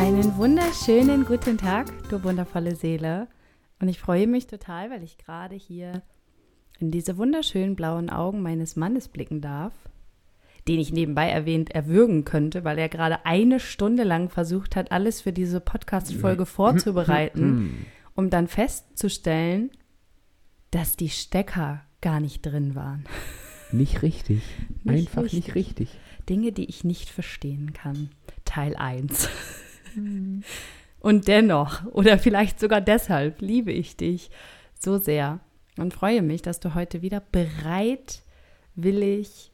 [0.00, 3.28] Einen wunderschönen guten Tag, du wundervolle Seele.
[3.80, 6.00] Und ich freue mich total, weil ich gerade hier
[6.78, 9.74] in diese wunderschönen blauen Augen meines Mannes blicken darf,
[10.66, 15.20] den ich nebenbei erwähnt erwürgen könnte, weil er gerade eine Stunde lang versucht hat, alles
[15.20, 19.70] für diese Podcast-Folge vorzubereiten, um dann festzustellen,
[20.70, 23.04] dass die Stecker gar nicht drin waren.
[23.70, 24.40] Nicht richtig.
[24.82, 25.44] Nicht Einfach richtig.
[25.44, 25.98] nicht richtig.
[26.26, 28.08] Dinge, die ich nicht verstehen kann.
[28.46, 29.28] Teil 1.
[31.00, 34.30] Und dennoch, oder vielleicht sogar deshalb, liebe ich dich
[34.78, 35.40] so sehr
[35.78, 38.20] und freue mich, dass du heute wieder bereitwillig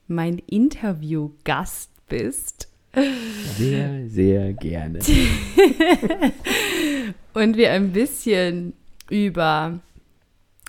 [0.09, 2.69] mein Interviewgast bist
[3.56, 4.98] Sehr, sehr gerne.
[7.34, 8.73] und wir ein bisschen
[9.11, 9.81] über,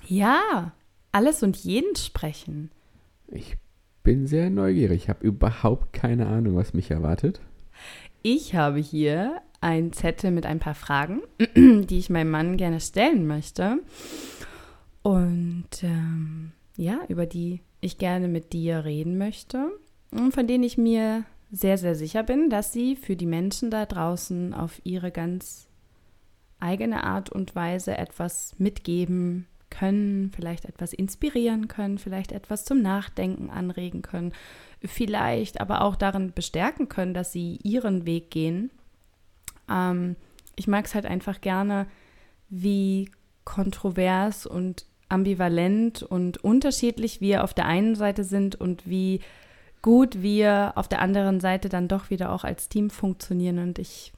[0.06, 0.74] ja,
[1.12, 2.70] alles und jeden sprechen.
[3.30, 3.58] Ich
[4.04, 5.10] bin sehr neugierig.
[5.10, 7.40] Habe überhaupt keine Ahnung, was mich erwartet.
[8.22, 11.22] Ich habe hier ein Zettel mit ein paar Fragen,
[11.56, 13.80] die ich meinem Mann gerne stellen möchte.
[15.02, 19.70] Und ähm, ja, über die ich gerne mit dir reden möchte.
[20.12, 23.86] Und von denen ich mir sehr, sehr sicher bin, dass sie für die Menschen da
[23.86, 25.68] draußen auf ihre ganz
[26.60, 33.50] eigene Art und Weise etwas mitgeben können, vielleicht etwas inspirieren können, vielleicht etwas zum Nachdenken
[33.50, 34.34] anregen können,
[34.84, 38.72] vielleicht aber auch darin bestärken können, dass sie ihren Weg gehen.
[39.70, 40.16] Ähm,
[40.56, 41.88] ich mag es halt einfach gerne,
[42.50, 43.12] wie
[43.44, 49.22] kontrovers und ambivalent und unterschiedlich wir auf der einen Seite sind und wie
[49.82, 53.60] gut wir auf der anderen Seite dann doch wieder auch als Team funktionieren.
[53.60, 54.12] Und ich,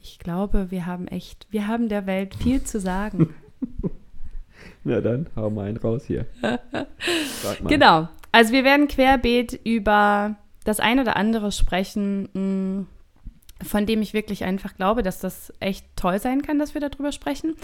[0.00, 3.34] ich glaube, wir haben echt, wir haben der Welt viel zu sagen.
[4.84, 6.26] Na dann, hau mal einen raus hier.
[7.68, 8.08] Genau.
[8.32, 12.86] Also wir werden querbeet über das ein oder andere sprechen, mh,
[13.62, 17.12] von dem ich wirklich einfach glaube, dass das echt toll sein kann, dass wir darüber
[17.12, 17.54] sprechen.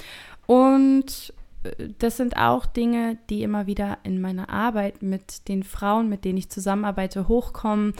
[0.47, 1.33] Und
[1.65, 6.25] äh, das sind auch Dinge, die immer wieder in meiner Arbeit mit den Frauen, mit
[6.25, 7.95] denen ich zusammenarbeite, hochkommen,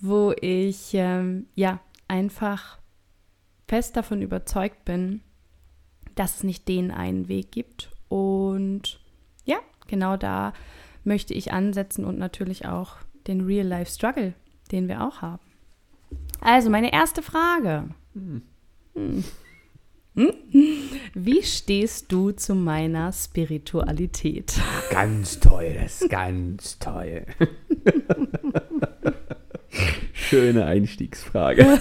[0.00, 2.78] wo ich ähm, ja einfach
[3.66, 5.20] fest davon überzeugt bin,
[6.14, 7.90] dass es nicht den einen Weg gibt.
[8.08, 9.00] Und
[9.44, 10.52] ja, genau da
[11.04, 12.96] möchte ich ansetzen und natürlich auch
[13.26, 14.34] den Real-Life-Struggle,
[14.72, 15.42] den wir auch haben.
[16.40, 17.88] Also, meine erste Frage.
[18.14, 18.42] Hm.
[18.94, 19.24] Hm?
[21.14, 24.60] Wie stehst du zu meiner Spiritualität?
[24.90, 27.24] Ganz toll, das ist ganz toll.
[30.12, 31.80] Schöne Einstiegsfrage.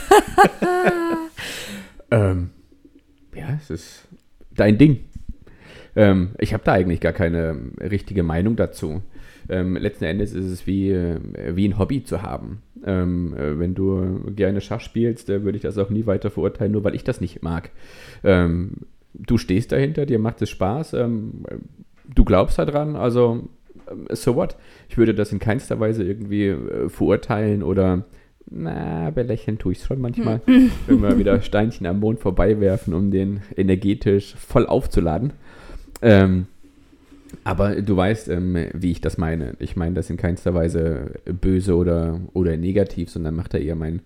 [2.11, 2.51] ähm,
[3.35, 4.07] ja, es ist
[4.51, 5.05] dein Ding.
[5.97, 9.01] Ähm, ich habe da eigentlich gar keine richtige Meinung dazu.
[9.49, 11.19] Ähm, letzten Endes ist es wie, äh,
[11.55, 12.61] wie ein Hobby zu haben.
[12.85, 16.71] Ähm, äh, wenn du gerne Schach spielst, äh, würde ich das auch nie weiter verurteilen,
[16.71, 17.71] nur weil ich das nicht mag.
[18.23, 18.73] Ähm,
[19.15, 21.43] du stehst dahinter, dir macht es Spaß, ähm,
[22.13, 23.47] du glaubst daran, also
[23.89, 24.55] ähm, so what?
[24.89, 28.05] Ich würde das in keinster Weise irgendwie äh, verurteilen oder
[28.49, 33.11] na, belächeln tue ich es schon manchmal, wenn wir wieder Steinchen am Mond vorbeiwerfen, um
[33.11, 35.33] den energetisch voll aufzuladen.
[36.01, 36.47] Ähm,
[37.43, 39.55] aber du weißt, ähm, wie ich das meine.
[39.59, 44.01] Ich meine das in keinster Weise böse oder, oder negativ, sondern macht da eher meinen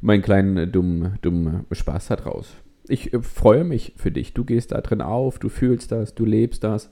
[0.00, 2.54] mein kleinen äh, dummen dumm Spaß da draus.
[2.88, 4.34] Ich äh, freue mich für dich.
[4.34, 6.90] Du gehst da drin auf, du fühlst das, du lebst das.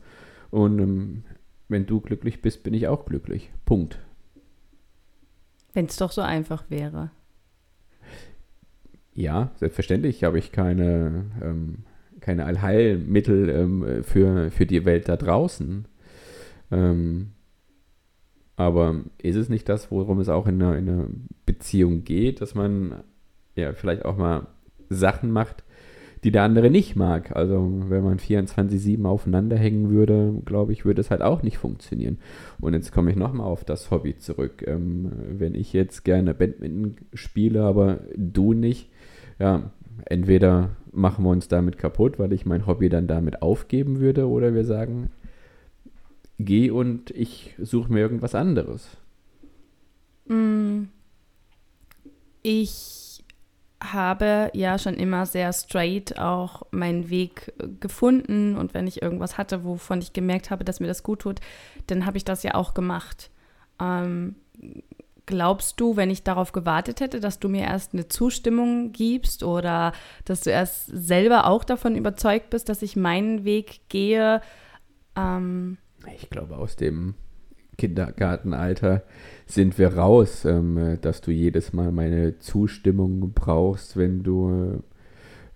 [0.51, 1.25] Und ähm,
[1.69, 3.51] wenn du glücklich bist, bin ich auch glücklich.
[3.65, 3.99] Punkt.
[5.73, 7.11] Wenn es doch so einfach wäre.
[9.15, 11.85] Ja, selbstverständlich habe ich keine, ähm,
[12.25, 15.85] keine Allheilmittel ähm, für, für die Welt da draußen.
[16.73, 17.33] Ähm,
[18.57, 21.07] aber ist es nicht das, worum es auch in einer, in einer
[21.45, 23.03] Beziehung geht, dass man
[23.57, 24.47] ja vielleicht auch mal
[24.89, 25.65] Sachen macht,
[26.23, 27.37] die der andere nicht mag?
[27.37, 32.19] Also wenn man 24-7 aufeinander hängen würde, glaube ich, würde es halt auch nicht funktionieren.
[32.59, 34.65] Und jetzt komme ich nochmal auf das Hobby zurück.
[34.67, 38.89] Ähm, wenn ich jetzt gerne Badminton spiele, aber du nicht,
[39.39, 39.73] ja,
[40.07, 44.55] entweder machen wir uns damit kaputt, weil ich mein Hobby dann damit aufgeben würde, oder
[44.55, 45.11] wir sagen,
[46.39, 48.97] geh und ich suche mir irgendwas anderes.
[50.27, 50.85] Mm.
[52.43, 53.25] Ich
[53.83, 59.65] habe ja schon immer sehr straight auch meinen Weg gefunden und wenn ich irgendwas hatte,
[59.65, 61.41] wovon ich gemerkt habe, dass mir das gut tut,
[61.87, 63.31] dann habe ich das ja auch gemacht.
[63.81, 64.37] Ähm,
[65.27, 69.93] glaubst du, wenn ich darauf gewartet hätte, dass du mir erst eine Zustimmung gibst oder
[70.25, 74.41] dass du erst selber auch davon überzeugt bist, dass ich meinen Weg gehe?
[75.17, 75.79] Ähm
[76.15, 77.15] ich glaube, aus dem
[77.77, 79.03] Kindergartenalter
[79.47, 84.83] sind wir raus, ähm, dass du jedes Mal meine Zustimmung brauchst, wenn du,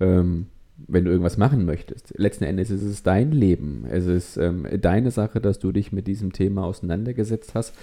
[0.00, 0.46] ähm,
[0.86, 2.14] wenn du irgendwas machen möchtest.
[2.16, 3.84] Letzten Endes ist es dein Leben.
[3.90, 7.74] Es ist ähm, deine Sache, dass du dich mit diesem Thema auseinandergesetzt hast.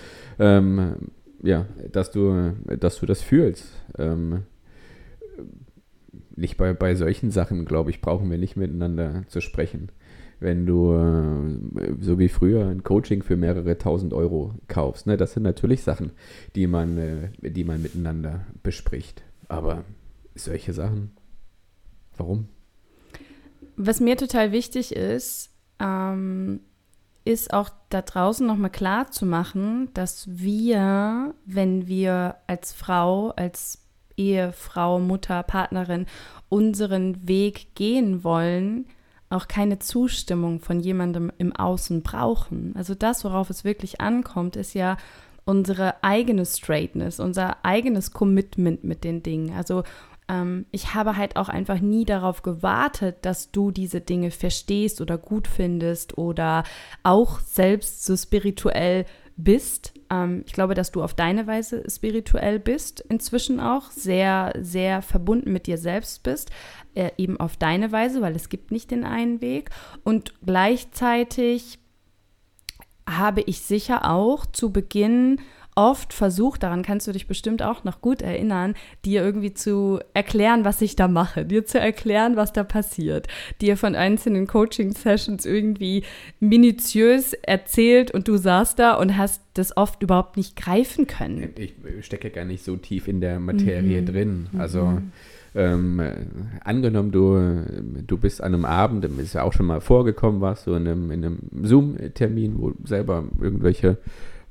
[1.45, 3.65] Ja, dass du, dass du das fühlst.
[3.97, 4.43] Ähm,
[6.35, 9.91] nicht bei, bei solchen Sachen, glaube ich, brauchen wir nicht miteinander zu sprechen
[10.39, 15.07] wenn du äh, so wie früher ein Coaching für mehrere tausend Euro kaufst.
[15.07, 15.17] Ne?
[15.17, 16.11] Das sind natürlich Sachen,
[16.55, 19.23] die man, äh, die man miteinander bespricht.
[19.47, 19.83] Aber
[20.35, 21.11] solche Sachen,
[22.17, 22.47] warum?
[23.77, 26.61] Was mir total wichtig ist, ähm,
[27.25, 33.81] ist auch da draußen nochmal klar zu machen, dass wir, wenn wir als Frau, als
[34.15, 36.05] Ehefrau, Mutter, Partnerin
[36.49, 38.85] unseren Weg gehen wollen,
[39.29, 42.73] auch keine Zustimmung von jemandem im Außen brauchen.
[42.75, 44.95] Also das, worauf es wirklich ankommt, ist ja
[45.45, 49.53] unsere eigene Straightness, unser eigenes Commitment mit den Dingen.
[49.55, 49.83] Also
[50.27, 55.17] ähm, ich habe halt auch einfach nie darauf gewartet, dass du diese Dinge verstehst oder
[55.17, 56.63] gut findest oder
[57.03, 59.05] auch selbst so spirituell
[59.37, 59.93] bist.
[60.09, 65.51] Ähm, ich glaube, dass du auf deine Weise spirituell bist, inzwischen auch sehr, sehr verbunden
[65.51, 66.51] mit dir selbst bist,
[66.95, 69.69] äh, eben auf deine Weise, weil es gibt nicht den einen Weg.
[70.03, 71.79] Und gleichzeitig
[73.07, 75.39] habe ich sicher auch zu Beginn
[75.75, 78.73] oft versucht, daran kannst du dich bestimmt auch noch gut erinnern,
[79.03, 83.27] dir irgendwie zu erklären, was ich da mache, dir zu erklären, was da passiert,
[83.61, 86.03] dir von einzelnen Coaching-Sessions irgendwie
[86.39, 91.53] minutiös erzählt und du saßt da und hast das oft überhaupt nicht greifen können.
[91.57, 91.73] Ich
[92.05, 94.05] stecke gar nicht so tief in der Materie mhm.
[94.05, 94.47] drin.
[94.57, 95.11] Also mhm.
[95.57, 96.01] Ähm,
[96.65, 100.73] angenommen, du, du bist an einem Abend, ist ja auch schon mal vorgekommen, warst du
[100.73, 103.97] in einem, in einem Zoom-Termin, wo selber irgendwelche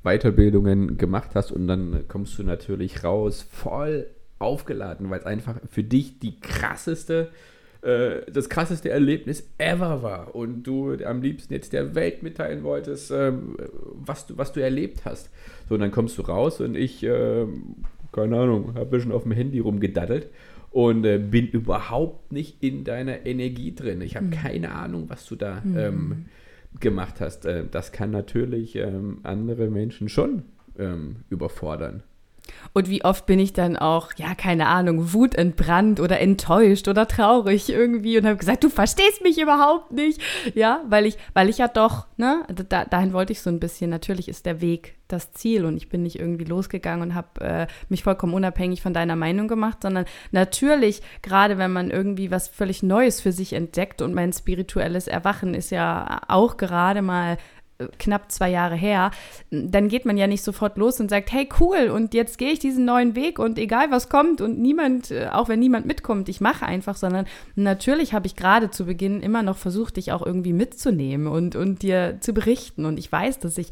[0.05, 4.07] Weiterbildungen gemacht hast und dann kommst du natürlich raus voll
[4.39, 7.29] aufgeladen, weil es einfach für dich die krasseste,
[7.81, 13.11] äh, das krasseste Erlebnis ever war und du am liebsten jetzt der Welt mitteilen wolltest,
[13.11, 13.33] äh,
[13.93, 15.29] was, du, was du erlebt hast.
[15.67, 17.45] So, und dann kommst du raus und ich, äh,
[18.11, 20.29] keine Ahnung, habe ein bisschen auf dem Handy rumgedaddelt
[20.71, 24.01] und äh, bin überhaupt nicht in deiner Energie drin.
[24.01, 24.31] Ich habe mhm.
[24.31, 25.77] keine Ahnung, was du da mhm.
[25.77, 26.25] ähm,
[26.79, 27.45] gemacht hast.
[27.45, 30.43] Äh, das kann natürlich ähm, andere Menschen schon
[30.77, 32.03] ähm, überfordern.
[32.73, 37.69] Und wie oft bin ich dann auch, ja, keine Ahnung, wutentbrannt oder enttäuscht oder traurig
[37.69, 40.21] irgendwie und habe gesagt, du verstehst mich überhaupt nicht.
[40.53, 43.89] Ja, weil ich, weil ich ja doch, ne, da, dahin wollte ich so ein bisschen,
[43.89, 47.67] natürlich ist der Weg das Ziel und ich bin nicht irgendwie losgegangen und habe äh,
[47.89, 52.81] mich vollkommen unabhängig von deiner Meinung gemacht, sondern natürlich, gerade wenn man irgendwie was völlig
[52.81, 57.37] Neues für sich entdeckt und mein spirituelles Erwachen ist ja auch gerade mal
[57.99, 59.11] knapp zwei Jahre her,
[59.51, 62.59] dann geht man ja nicht sofort los und sagt, hey cool, und jetzt gehe ich
[62.59, 66.39] diesen neuen Weg und egal was kommt und niemand, äh, auch wenn niemand mitkommt, ich
[66.39, 67.25] mache einfach, sondern
[67.55, 71.81] natürlich habe ich gerade zu Beginn immer noch versucht, dich auch irgendwie mitzunehmen und, und
[71.81, 72.85] dir zu berichten.
[72.85, 73.69] Und ich weiß, dass ich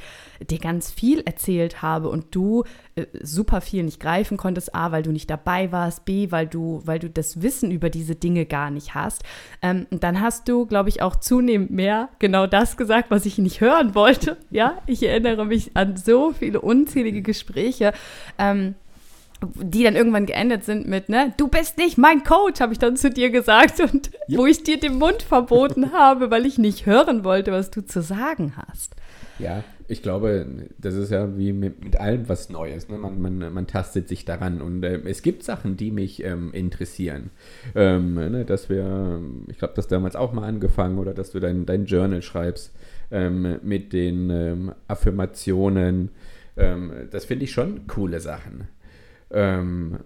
[0.50, 2.64] dir ganz viel erzählt habe und du
[2.96, 6.82] äh, super viel nicht greifen konntest, A, weil du nicht dabei warst, B, weil du,
[6.86, 9.24] weil du das Wissen über diese Dinge gar nicht hast.
[9.62, 13.38] Ähm, und dann hast du, glaube ich, auch zunehmend mehr genau das gesagt, was ich
[13.38, 14.38] nicht hören wollte.
[14.50, 17.94] Ja, ich erinnere mich an so viele unzählige Gespräche.
[18.38, 18.76] Ähm,
[19.56, 22.96] die dann irgendwann geendet sind mit, ne, du bist nicht mein Coach, habe ich dann
[22.96, 24.38] zu dir gesagt und ja.
[24.38, 28.02] wo ich dir den Mund verboten habe, weil ich nicht hören wollte, was du zu
[28.02, 28.96] sagen hast.
[29.40, 30.46] Ja, ich glaube,
[30.78, 32.88] das ist ja wie mit, mit allem was Neues.
[32.88, 32.98] Ne?
[32.98, 37.32] Man, man, man tastet sich daran und äh, es gibt Sachen, die mich ähm, interessieren.
[37.76, 38.46] Ähm, ne?
[38.46, 42.22] Dass wir, ich glaube, das damals auch mal angefangen oder dass du dein, dein Journal
[42.22, 42.72] schreibst
[43.14, 46.10] ähm, mit den ähm, Affirmationen.
[46.58, 48.68] Ähm, das finde ich schon coole Sachen.
[49.32, 50.00] Ähm,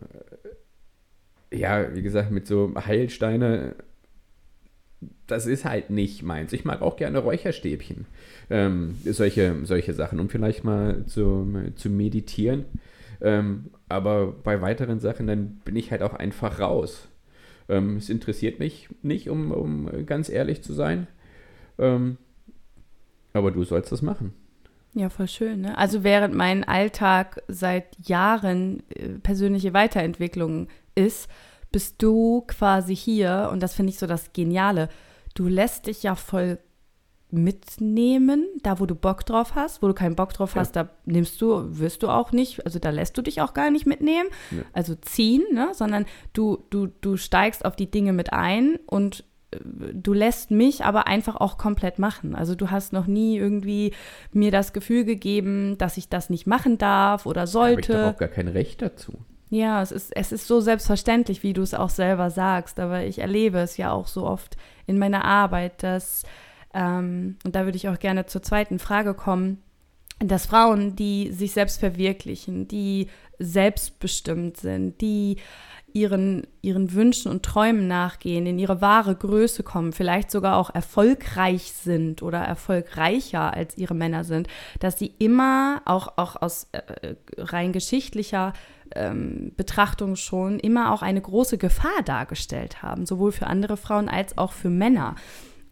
[1.52, 3.76] ja, wie gesagt, mit so Heilsteine
[5.28, 6.54] das ist halt nicht meins.
[6.54, 8.06] Ich mag auch gerne Räucherstäbchen.
[8.50, 12.66] Ähm, solche, solche Sachen, um vielleicht mal zu, zu meditieren.
[13.22, 17.10] Ähm, aber bei weiteren Sachen, dann bin ich halt auch einfach raus.
[17.70, 21.08] Ähm, es interessiert mich nicht, um, um ganz ehrlich zu sein.
[21.78, 22.18] Ähm,
[23.38, 24.34] aber du sollst das machen.
[24.94, 25.62] Ja, voll schön.
[25.62, 25.78] Ne?
[25.78, 31.30] Also während mein Alltag seit Jahren äh, persönliche Weiterentwicklung ist,
[31.72, 34.90] bist du quasi hier, und das finde ich so das Geniale,
[35.36, 36.58] du lässt dich ja voll
[37.30, 40.62] mitnehmen, da wo du Bock drauf hast, wo du keinen Bock drauf Ja.
[40.62, 43.70] hast, da nimmst du, wirst du auch nicht, also da lässt du dich auch gar
[43.70, 44.64] nicht mitnehmen, Ja.
[44.74, 50.14] also ziehen, ne, sondern du, du, du steigst auf die Dinge mit ein und du
[50.14, 52.36] lässt mich aber einfach auch komplett machen.
[52.36, 53.94] Also du hast noch nie irgendwie
[54.32, 57.94] mir das Gefühl gegeben, dass ich das nicht machen darf oder Habe ich sollte.
[57.94, 59.14] doch auch gar kein Recht dazu.
[59.50, 63.20] Ja, es ist, es ist so selbstverständlich, wie du es auch selber sagst, aber ich
[63.20, 66.24] erlebe es ja auch so oft in meiner Arbeit, dass,
[66.74, 69.64] ähm, und da würde ich auch gerne zur zweiten Frage kommen,
[70.20, 73.08] dass Frauen, die sich selbst verwirklichen, die
[73.40, 75.38] selbstbestimmt sind, die
[75.94, 81.72] ihren, ihren Wünschen und Träumen nachgehen, in ihre wahre Größe kommen, vielleicht sogar auch erfolgreich
[81.74, 84.48] sind oder erfolgreicher als ihre Männer sind,
[84.80, 88.54] dass sie immer, auch, auch aus äh, rein geschichtlicher
[88.96, 94.38] ähm, Betrachtung schon, immer auch eine große Gefahr dargestellt haben, sowohl für andere Frauen als
[94.38, 95.16] auch für Männer.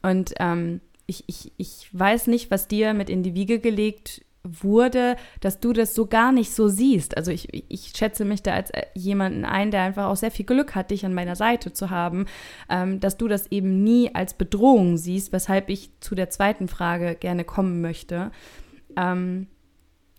[0.02, 5.16] Und ähm, ich, ich, ich weiß nicht, was dir mit in die Wiege gelegt wurde,
[5.42, 7.18] dass du das so gar nicht so siehst.
[7.18, 10.46] Also ich, ich schätze mich da als äh, jemanden ein, der einfach auch sehr viel
[10.46, 12.28] Glück hat, dich an meiner Seite zu haben,
[12.70, 17.16] ähm, dass du das eben nie als Bedrohung siehst, weshalb ich zu der zweiten Frage
[17.16, 18.32] gerne kommen möchte.
[18.96, 19.48] Ähm,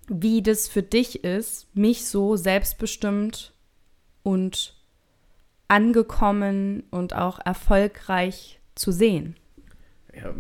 [0.09, 3.55] wie das für dich ist, mich so selbstbestimmt
[4.23, 4.77] und
[5.69, 9.37] angekommen und auch erfolgreich zu sehen.
[10.15, 10.35] Ja,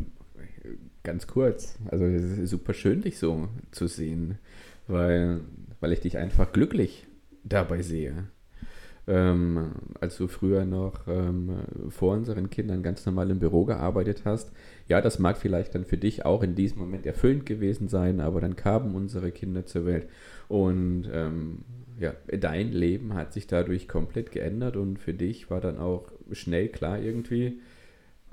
[1.06, 1.78] ganz kurz.
[1.90, 4.38] Also es ist super schön, dich so zu sehen,
[4.88, 5.40] weil,
[5.80, 7.06] weil ich dich einfach glücklich
[7.44, 8.24] dabei sehe.
[9.08, 9.70] Ähm,
[10.00, 11.58] als du früher noch ähm,
[11.90, 14.50] vor unseren Kindern ganz normal im Büro gearbeitet hast,
[14.88, 18.40] ja, das mag vielleicht dann für dich auch in diesem Moment erfüllend gewesen sein, aber
[18.40, 20.08] dann kamen unsere Kinder zur Welt
[20.48, 21.58] und ähm,
[22.00, 26.68] ja, dein Leben hat sich dadurch komplett geändert und für dich war dann auch schnell
[26.68, 27.60] klar irgendwie,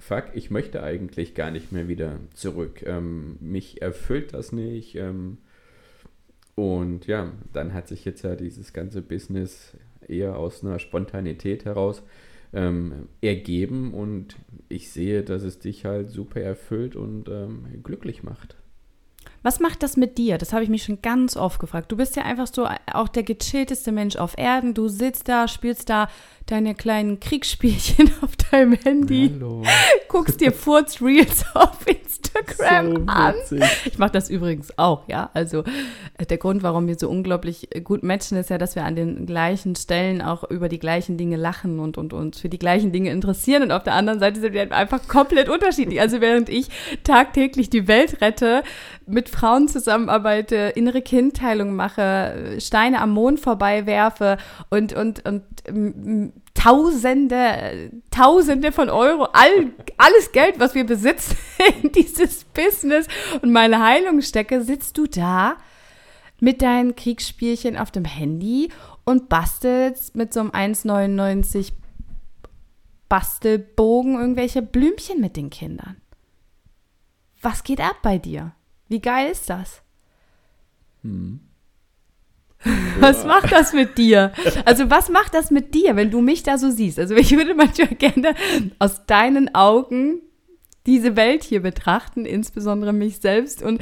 [0.03, 2.83] fuck, ich möchte eigentlich gar nicht mehr wieder zurück.
[2.85, 4.95] Ähm, mich erfüllt das nicht.
[4.95, 5.37] Ähm,
[6.55, 9.75] und ja, dann hat sich jetzt ja dieses ganze Business
[10.07, 12.03] eher aus einer Spontanität heraus
[12.51, 14.35] ähm, ergeben und
[14.69, 18.57] ich sehe, dass es dich halt super erfüllt und ähm, glücklich macht.
[19.41, 20.37] Was macht das mit dir?
[20.37, 21.91] Das habe ich mich schon ganz oft gefragt.
[21.91, 24.73] Du bist ja einfach so auch der gechillteste Mensch auf Erden.
[24.73, 26.07] Du sitzt da, spielst da
[26.45, 29.63] deine kleinen Kriegsspielchen auf deinem Handy, Hallo.
[30.07, 33.35] guckst dir Furz-Reels auf Instagram So an.
[33.85, 35.29] Ich mache das übrigens auch, ja.
[35.33, 35.63] Also
[36.17, 38.95] äh, der Grund, warum wir so unglaublich äh, gut matchen, ist ja, dass wir an
[38.95, 42.91] den gleichen Stellen auch über die gleichen Dinge lachen und, und uns für die gleichen
[42.91, 43.63] Dinge interessieren.
[43.63, 46.01] Und auf der anderen Seite sind wir einfach komplett unterschiedlich.
[46.01, 46.67] Also während ich
[47.03, 48.63] tagtäglich die Welt rette,
[49.05, 54.37] mit Frauen zusammenarbeite, innere Kindteilung mache, Steine am Mond vorbei werfe
[54.69, 55.43] und, und, und
[56.53, 61.35] Tausende, Tausende von Euro, all, alles Geld, was wir besitzen,
[61.81, 63.07] in dieses Business
[63.41, 65.57] und meine Heilung stecke, sitzt du da
[66.39, 68.69] mit deinen Kriegsspielchen auf dem Handy
[69.05, 71.71] und bastelst mit so einem 1,99
[73.09, 75.97] Bastelbogen irgendwelche Blümchen mit den Kindern.
[77.41, 78.53] Was geht ab bei dir?
[78.87, 79.81] Wie geil ist das?
[81.01, 81.41] Hm.
[82.99, 84.31] Was macht das mit dir?
[84.65, 86.99] Also was macht das mit dir, wenn du mich da so siehst?
[86.99, 88.35] Also ich würde manchmal gerne
[88.79, 90.21] aus deinen Augen
[90.85, 93.81] diese Welt hier betrachten, insbesondere mich selbst und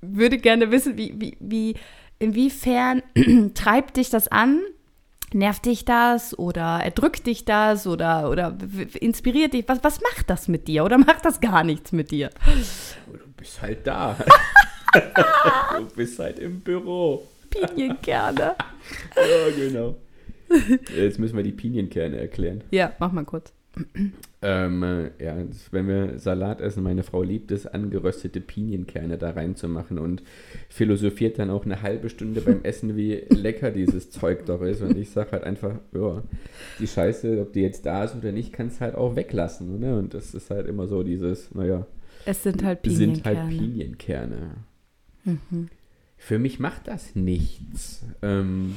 [0.00, 1.74] würde gerne wissen, wie, wie, wie,
[2.18, 3.02] inwiefern
[3.54, 4.60] treibt dich das an?
[5.34, 8.56] Nervt dich das oder erdrückt dich das oder, oder
[9.00, 9.64] inspiriert dich?
[9.66, 12.28] Was, was macht das mit dir oder macht das gar nichts mit dir?
[13.06, 14.16] Du bist halt da.
[15.78, 17.26] du bist halt im Büro.
[17.52, 18.54] Pinienkerne.
[19.16, 19.96] Ja, genau.
[20.96, 22.62] Jetzt müssen wir die Pinienkerne erklären.
[22.72, 23.52] Ja, mach mal kurz.
[24.42, 25.36] Ähm, äh, ja,
[25.70, 30.22] wenn wir Salat essen, meine Frau liebt es, angeröstete Pinienkerne da reinzumachen und
[30.68, 34.82] philosophiert dann auch eine halbe Stunde beim Essen, wie lecker dieses Zeug doch ist.
[34.82, 36.22] Und ich sage halt einfach, ja,
[36.80, 39.78] die Scheiße, ob die jetzt da ist oder nicht, kannst halt auch weglassen.
[39.80, 39.96] Ne?
[39.96, 41.86] Und das ist halt immer so dieses, naja,
[42.26, 43.38] Es sind halt sind Pinienkerne.
[43.40, 44.50] halt Pinienkerne.
[45.24, 45.68] Mhm.
[46.24, 48.04] Für mich macht das nichts.
[48.22, 48.76] Ähm,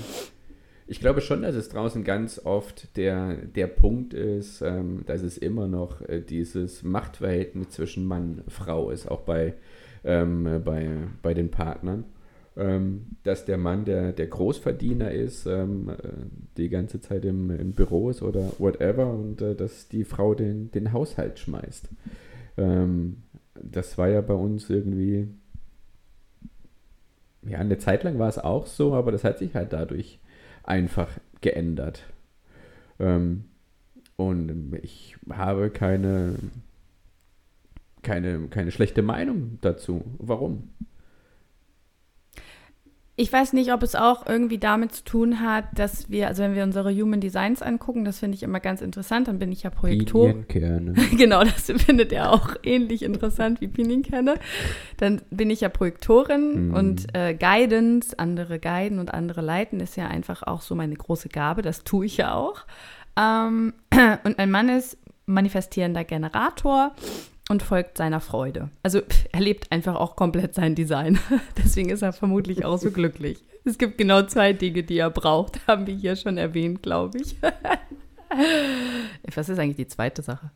[0.88, 5.38] ich glaube schon, dass es draußen ganz oft der, der Punkt ist, ähm, dass es
[5.38, 9.54] immer noch äh, dieses Machtverhältnis zwischen Mann und Frau ist, auch bei,
[10.04, 10.90] ähm, bei,
[11.22, 12.06] bei den Partnern.
[12.58, 15.94] Ähm, dass der Mann der, der Großverdiener ist, ähm, äh,
[16.58, 20.72] die ganze Zeit im, im Büro ist oder whatever und äh, dass die Frau den,
[20.72, 21.90] den Haushalt schmeißt.
[22.58, 23.18] Ähm,
[23.54, 25.28] das war ja bei uns irgendwie
[27.48, 30.20] ja, eine Zeit lang war es auch so, aber das hat sich halt dadurch
[30.64, 31.10] einfach
[31.42, 32.04] geändert.
[33.00, 33.46] Ähm,
[34.18, 36.36] Und ich habe keine,
[38.02, 40.04] keine, keine schlechte Meinung dazu.
[40.20, 40.70] Warum?
[43.18, 46.54] Ich weiß nicht, ob es auch irgendwie damit zu tun hat, dass wir, also wenn
[46.54, 49.70] wir unsere Human Designs angucken, das finde ich immer ganz interessant, dann bin ich ja
[49.70, 50.28] Projektor.
[50.28, 50.94] Pinienkerne.
[51.18, 54.36] genau, das findet er auch ähnlich interessant wie Pinienkerne.
[54.98, 56.74] Dann bin ich ja Projektorin Mhm.
[56.74, 61.30] und äh, Guidance, andere guiden und andere leiten, ist ja einfach auch so meine große
[61.30, 62.66] Gabe, das tue ich ja auch.
[63.18, 63.74] Ähm,
[64.26, 66.94] und mein Mann ist manifestierender Generator
[67.50, 68.70] und folgt seiner Freude.
[68.84, 71.20] Also pff, er lebt einfach auch komplett sein Design.
[71.58, 73.44] Deswegen ist er vermutlich auch so glücklich.
[73.64, 77.36] Es gibt genau zwei Dinge, die er braucht, haben wir hier schon erwähnt, glaube ich.
[79.36, 80.52] Was ist eigentlich die zweite Sache?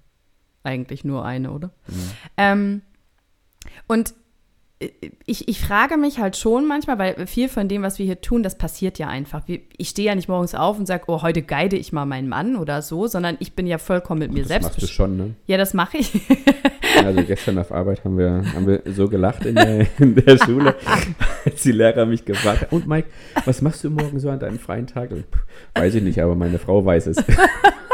[0.64, 1.72] Eigentlich nur eine, oder?
[2.38, 2.82] Ähm,
[3.88, 4.14] und
[5.26, 8.44] ich, ich frage mich halt schon manchmal, weil viel von dem, was wir hier tun,
[8.44, 9.44] das passiert ja einfach.
[9.78, 12.56] Ich stehe ja nicht morgens auf und sage, oh, heute guide ich mal meinen Mann
[12.56, 14.66] oder so, sondern ich bin ja vollkommen mit mir Das selbst.
[14.70, 15.34] machst du schon, ne?
[15.48, 16.12] Ja, das mache ich.
[17.06, 20.76] Also gestern auf Arbeit haben wir, haben wir so gelacht in der, in der Schule,
[21.46, 22.76] als die Lehrer mich gefragt haben.
[22.76, 23.10] Und Mike,
[23.46, 25.10] was machst du morgen so an deinem freien Tag?
[25.76, 27.18] Weiß ich nicht, aber meine Frau weiß es.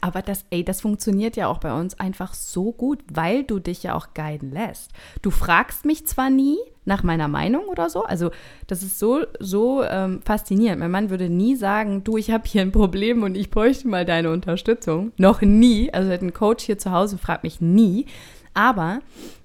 [0.00, 3.82] Aber das, ey, das funktioniert ja auch bei uns einfach so gut, weil du dich
[3.82, 4.92] ja auch guiden lässt.
[5.22, 8.30] Du fragst mich zwar nie nach meiner Meinung oder so, also
[8.66, 10.80] das ist so, so ähm, faszinierend.
[10.80, 14.04] Mein Mann würde nie sagen, du, ich habe hier ein Problem und ich bräuchte mal
[14.04, 15.12] deine Unterstützung.
[15.16, 15.92] Noch nie.
[15.92, 18.06] Also einen Coach hier zu Hause, fragt mich nie.
[18.52, 19.00] Aber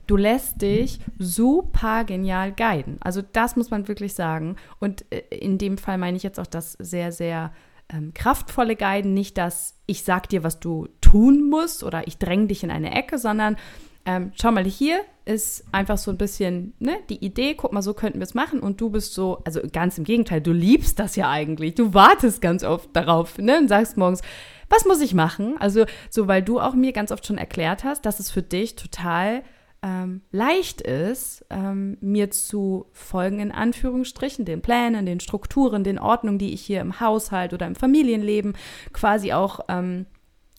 [0.10, 2.98] du lässt dich super genial guiden.
[3.02, 4.56] Also das muss man wirklich sagen.
[4.80, 7.52] Und äh, in dem Fall meine ich jetzt auch das sehr, sehr
[7.92, 9.14] ähm, kraftvolle Guiden.
[9.14, 12.96] Nicht, dass ich sag dir, was du tun musst oder ich dränge dich in eine
[12.96, 13.58] Ecke, sondern
[14.06, 17.94] ähm, schau mal, hier ist einfach so ein bisschen ne, die Idee, guck mal, so
[17.94, 21.16] könnten wir es machen und du bist so, also ganz im Gegenteil, du liebst das
[21.16, 21.76] ja eigentlich.
[21.76, 24.22] Du wartest ganz oft darauf ne, und sagst morgens,
[24.70, 25.56] was muss ich machen?
[25.60, 28.76] Also so, weil du auch mir ganz oft schon erklärt hast, dass es für dich
[28.76, 29.44] total
[29.82, 36.40] ähm, leicht ist, ähm, mir zu folgen, in Anführungsstrichen, den Plänen, den Strukturen, den Ordnungen,
[36.40, 38.54] die ich hier im Haushalt oder im Familienleben
[38.92, 40.06] quasi auch ähm,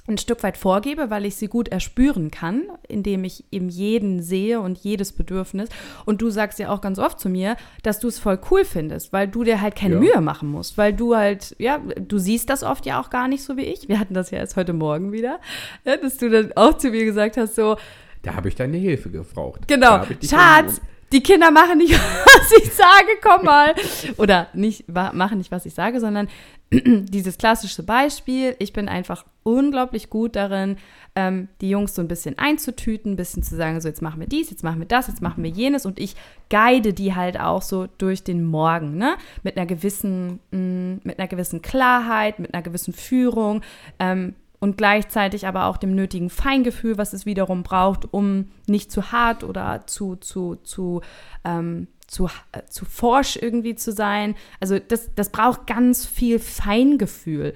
[0.08, 4.60] ein Stück weit vorgebe, weil ich sie gut erspüren kann, indem ich eben jeden sehe
[4.60, 5.68] und jedes Bedürfnis.
[6.04, 9.12] Und du sagst ja auch ganz oft zu mir, dass du es voll cool findest,
[9.12, 10.00] weil du dir halt keine Ja.
[10.00, 13.44] Mühe machen musst, weil du halt, ja, du siehst das oft ja auch gar nicht
[13.44, 13.88] so wie ich.
[13.88, 15.40] Wir hatten das ja erst heute Morgen wieder,
[15.84, 17.76] ja, dass du dann auch zu mir gesagt hast, so,
[18.22, 19.66] Da habe ich deine Hilfe gebraucht.
[19.68, 20.04] Genau.
[20.22, 20.80] Schatz,
[21.12, 21.92] die Kinder machen nicht,
[22.24, 23.74] was ich sage, komm mal.
[24.16, 26.28] Oder nicht, machen nicht, was ich sage, sondern
[26.72, 28.54] dieses klassische Beispiel.
[28.58, 30.76] Ich bin einfach unglaublich gut darin,
[31.16, 34.28] ähm, die Jungs so ein bisschen einzutüten, ein bisschen zu sagen, so jetzt machen wir
[34.28, 35.84] dies, jetzt machen wir das, jetzt machen wir jenes.
[35.84, 36.14] Und ich
[36.48, 39.16] guide die halt auch so durch den Morgen, ne?
[39.42, 43.62] Mit einer gewissen, mh, mit einer gewissen Klarheit, mit einer gewissen Führung.
[43.98, 49.10] Ähm, und gleichzeitig aber auch dem nötigen Feingefühl, was es wiederum braucht, um nicht zu
[49.10, 51.00] hart oder zu, zu, zu,
[51.44, 54.36] ähm, zu, äh, zu forsch irgendwie zu sein.
[54.60, 57.54] Also das, das braucht ganz viel Feingefühl,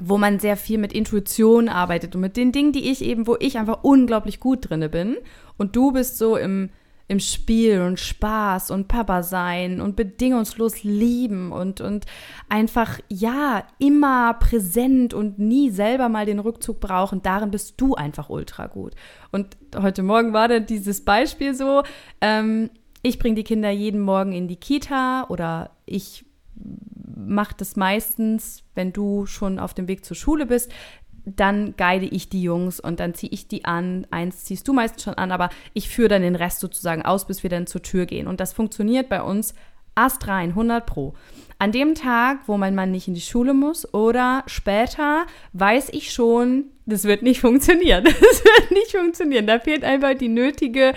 [0.00, 3.36] wo man sehr viel mit Intuition arbeitet und mit den Dingen, die ich eben, wo
[3.38, 5.16] ich einfach unglaublich gut drinne bin.
[5.58, 6.70] Und du bist so im,
[7.08, 12.04] im Spiel und Spaß und Papa sein und bedingungslos lieben und, und
[12.50, 17.22] einfach, ja, immer präsent und nie selber mal den Rückzug brauchen.
[17.22, 18.94] Darin bist du einfach ultra gut.
[19.32, 21.82] Und heute Morgen war dann dieses Beispiel so,
[22.20, 22.68] ähm,
[23.02, 26.26] ich bringe die Kinder jeden Morgen in die Kita oder ich
[27.16, 30.72] mache das meistens, wenn du schon auf dem Weg zur Schule bist,
[31.36, 34.06] dann guide ich die Jungs und dann ziehe ich die an.
[34.10, 37.42] Eins ziehst du meistens schon an, aber ich führe dann den Rest sozusagen aus, bis
[37.42, 38.26] wir dann zur Tür gehen.
[38.26, 39.54] Und das funktioniert bei uns
[39.94, 41.14] astrein, 100 pro.
[41.58, 46.12] An dem Tag, wo mein Mann nicht in die Schule muss oder später, weiß ich
[46.12, 48.04] schon, das wird nicht funktionieren.
[48.20, 49.46] Das wird nicht funktionieren.
[49.46, 50.94] Da fehlt einfach die nötige,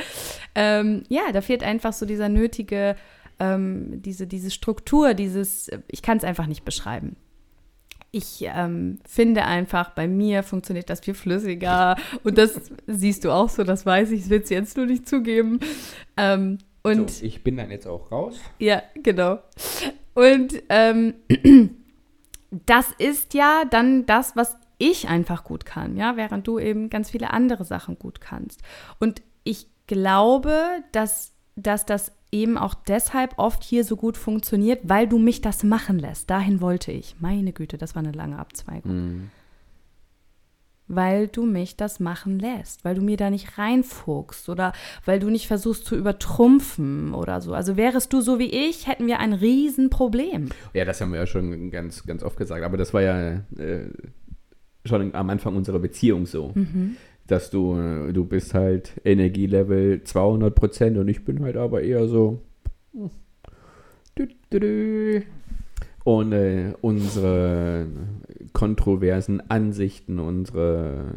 [0.53, 2.95] ähm, ja, da fehlt einfach so dieser nötige,
[3.39, 7.15] ähm, diese, diese Struktur, dieses, ich kann es einfach nicht beschreiben.
[8.11, 11.95] Ich ähm, finde einfach, bei mir funktioniert das viel flüssiger.
[12.23, 15.07] Und das siehst du auch so, das weiß ich, das willst du jetzt nur nicht
[15.07, 15.59] zugeben.
[16.17, 18.35] Ähm, und so, ich bin dann jetzt auch raus.
[18.59, 19.39] ja, genau.
[20.13, 21.13] Und ähm,
[22.51, 27.11] das ist ja dann das, was ich einfach gut kann, ja, während du eben ganz
[27.11, 28.61] viele andere Sachen gut kannst.
[28.99, 30.55] Und ich glaube,
[30.91, 35.63] dass, dass das eben auch deshalb oft hier so gut funktioniert, weil du mich das
[35.63, 36.29] machen lässt.
[36.29, 37.15] Dahin wollte ich.
[37.19, 38.91] Meine Güte, das war eine lange Abzweigung.
[38.91, 39.29] Mhm.
[40.87, 44.73] Weil du mich das machen lässt, weil du mir da nicht reinfuchst oder
[45.05, 47.53] weil du nicht versuchst zu übertrumpfen oder so.
[47.53, 50.49] Also wärest du so wie ich, hätten wir ein Riesenproblem.
[50.73, 52.65] Ja, das haben wir ja schon ganz, ganz oft gesagt.
[52.65, 53.89] Aber das war ja äh,
[54.85, 56.51] schon am Anfang unserer Beziehung so.
[56.55, 56.97] Mhm.
[57.27, 62.07] Dass du, äh, du bist halt Energielevel 200 Prozent und ich bin halt aber eher
[62.07, 62.41] so.
[66.03, 67.85] Und äh, unsere
[68.53, 71.13] kontroversen Ansichten, unsere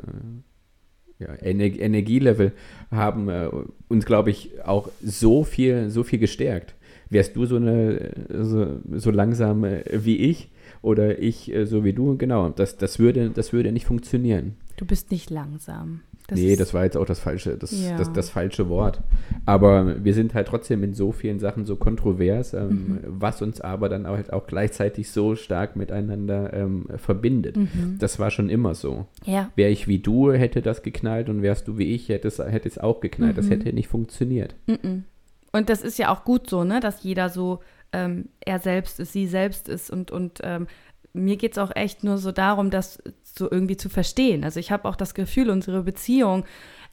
[1.18, 2.52] ja, Ener Energielevel
[2.90, 3.48] haben äh,
[3.88, 6.74] uns, glaube ich, auch so viel, so viel gestärkt.
[7.10, 10.50] Wärst du so eine so, so langsam äh, wie ich
[10.84, 14.54] oder ich äh, so wie du, genau, das, das, würde, das würde nicht funktionieren.
[14.76, 16.00] Du bist nicht langsam.
[16.26, 17.98] Das nee, das war jetzt auch das falsche, das, Ja.
[17.98, 19.02] das, das falsche Wort.
[19.44, 22.98] Aber wir sind halt trotzdem in so vielen Sachen so kontrovers, ähm, Mhm.
[23.06, 27.58] was uns aber dann halt auch gleichzeitig so stark miteinander ähm, verbindet.
[27.58, 27.96] Mhm.
[27.98, 29.04] Das war schon immer so.
[29.26, 29.50] Ja.
[29.54, 32.68] Wäre ich wie du, hätte das geknallt und wärst du wie ich, hätte es, hätte
[32.68, 33.36] es auch geknallt.
[33.36, 33.50] Das Mhm.
[33.50, 34.54] hätte nicht funktioniert.
[34.66, 35.04] Mhm.
[35.52, 37.60] Und das ist ja auch gut so, ne, dass jeder so
[37.94, 40.66] ähm, er selbst ist, sie selbst ist und, und ähm,
[41.12, 44.44] mir geht es auch echt nur so darum, das so irgendwie zu verstehen.
[44.44, 46.44] Also ich habe auch das Gefühl, unsere Beziehung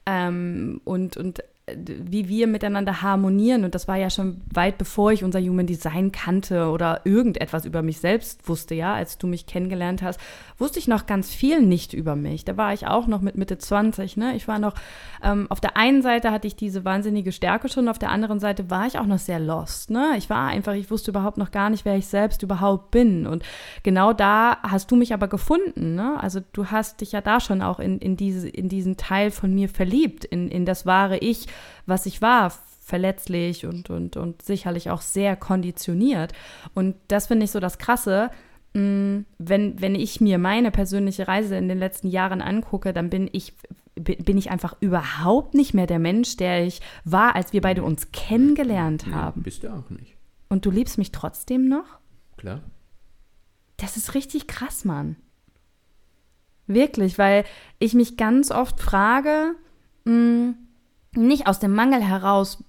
[0.06, 5.22] ähm, und, und wie wir miteinander harmonieren, und das war ja schon weit bevor ich
[5.22, 10.02] unser Human Design kannte oder irgendetwas über mich selbst wusste, ja, als du mich kennengelernt
[10.02, 10.18] hast,
[10.58, 12.44] wusste ich noch ganz viel nicht über mich.
[12.44, 14.34] Da war ich auch noch mit Mitte 20, ne?
[14.34, 14.74] Ich war noch,
[15.22, 18.68] ähm, auf der einen Seite hatte ich diese wahnsinnige Stärke schon, auf der anderen Seite
[18.68, 20.14] war ich auch noch sehr lost, ne?
[20.18, 23.24] Ich war einfach, ich wusste überhaupt noch gar nicht, wer ich selbst überhaupt bin.
[23.24, 23.44] Und
[23.84, 26.20] genau da hast du mich aber gefunden, ne?
[26.20, 29.54] Also du hast dich ja da schon auch in, in, diese, in diesen Teil von
[29.54, 31.46] mir verliebt, in, in das wahre Ich,
[31.86, 32.52] was ich war,
[32.84, 36.32] verletzlich und, und, und sicherlich auch sehr konditioniert.
[36.74, 38.30] Und das finde ich so das Krasse.
[38.74, 43.28] mh, Wenn, wenn ich mir meine persönliche Reise in den letzten Jahren angucke, dann bin
[43.32, 43.54] ich,
[43.94, 48.10] bin ich einfach überhaupt nicht mehr der Mensch, der ich war, als wir beide uns
[48.12, 49.42] kennengelernt Nee, haben.
[49.42, 50.16] bist du auch nicht.
[50.48, 51.98] Und du liebst mich trotzdem noch?
[52.36, 52.60] Klar.
[53.78, 55.16] Das ist richtig krass, Mann.
[56.66, 57.44] Wirklich, weil
[57.78, 59.54] ich mich ganz oft frage,
[60.04, 60.54] mh,
[61.14, 62.64] nicht aus dem Mangel heraus,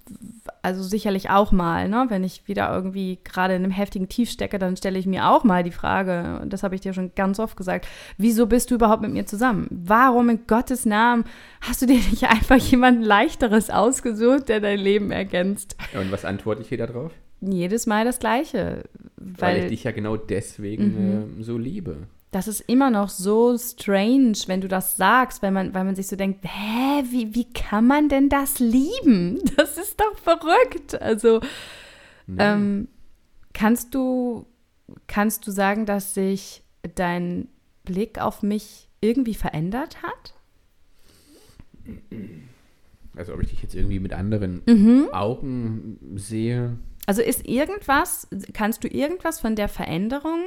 [0.60, 2.06] also sicherlich auch mal, ne?
[2.08, 5.44] wenn ich wieder irgendwie gerade in einem heftigen Tief stecke, dann stelle ich mir auch
[5.44, 7.86] mal die Frage, und das habe ich dir schon ganz oft gesagt,
[8.18, 9.66] wieso bist du überhaupt mit mir zusammen?
[9.70, 11.24] Warum in Gottes Namen
[11.60, 15.76] hast du dir nicht einfach jemanden leichteres ausgesucht, der dein Leben ergänzt?
[15.98, 17.12] Und was antworte ich hier darauf?
[17.40, 18.84] Jedes Mal das Gleiche,
[19.16, 22.06] Weil, weil ich dich ja genau deswegen ähm, so liebe.
[22.34, 26.08] Das ist immer noch so strange, wenn du das sagst, weil man, weil man sich
[26.08, 29.40] so denkt, hä, wie, wie kann man denn das lieben?
[29.56, 31.00] Das ist doch verrückt.
[31.00, 31.40] Also,
[32.36, 32.88] ähm,
[33.52, 34.46] kannst du,
[35.06, 36.64] kannst du sagen, dass sich
[36.96, 37.46] dein
[37.84, 40.34] Blick auf mich irgendwie verändert hat?
[43.16, 45.08] Also ob ich dich jetzt irgendwie mit anderen Mhm.
[45.12, 46.78] Augen sehe.
[47.06, 50.40] Also ist irgendwas, kannst du irgendwas von der Veränderung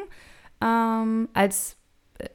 [0.62, 1.78] ähm, als
[2.18, 2.30] äh,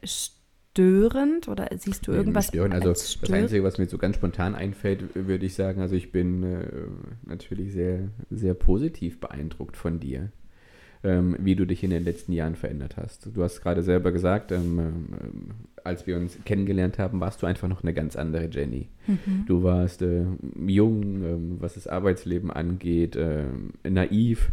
[0.73, 2.73] störend oder siehst du irgendwas stören.
[2.73, 3.43] Also als das störend?
[3.43, 6.67] Einzige, was mir so ganz spontan einfällt, würde ich sagen, also ich bin äh,
[7.25, 10.31] natürlich sehr, sehr positiv beeindruckt von dir,
[11.03, 13.29] ähm, wie du dich in den letzten Jahren verändert hast.
[13.35, 15.49] Du hast gerade selber gesagt, ähm, ähm,
[15.83, 18.89] als wir uns kennengelernt haben, warst du einfach noch eine ganz andere Jenny.
[19.05, 19.45] Mhm.
[19.45, 20.25] Du warst äh,
[20.65, 24.51] jung, ähm, was das Arbeitsleben angeht, ähm, naiv,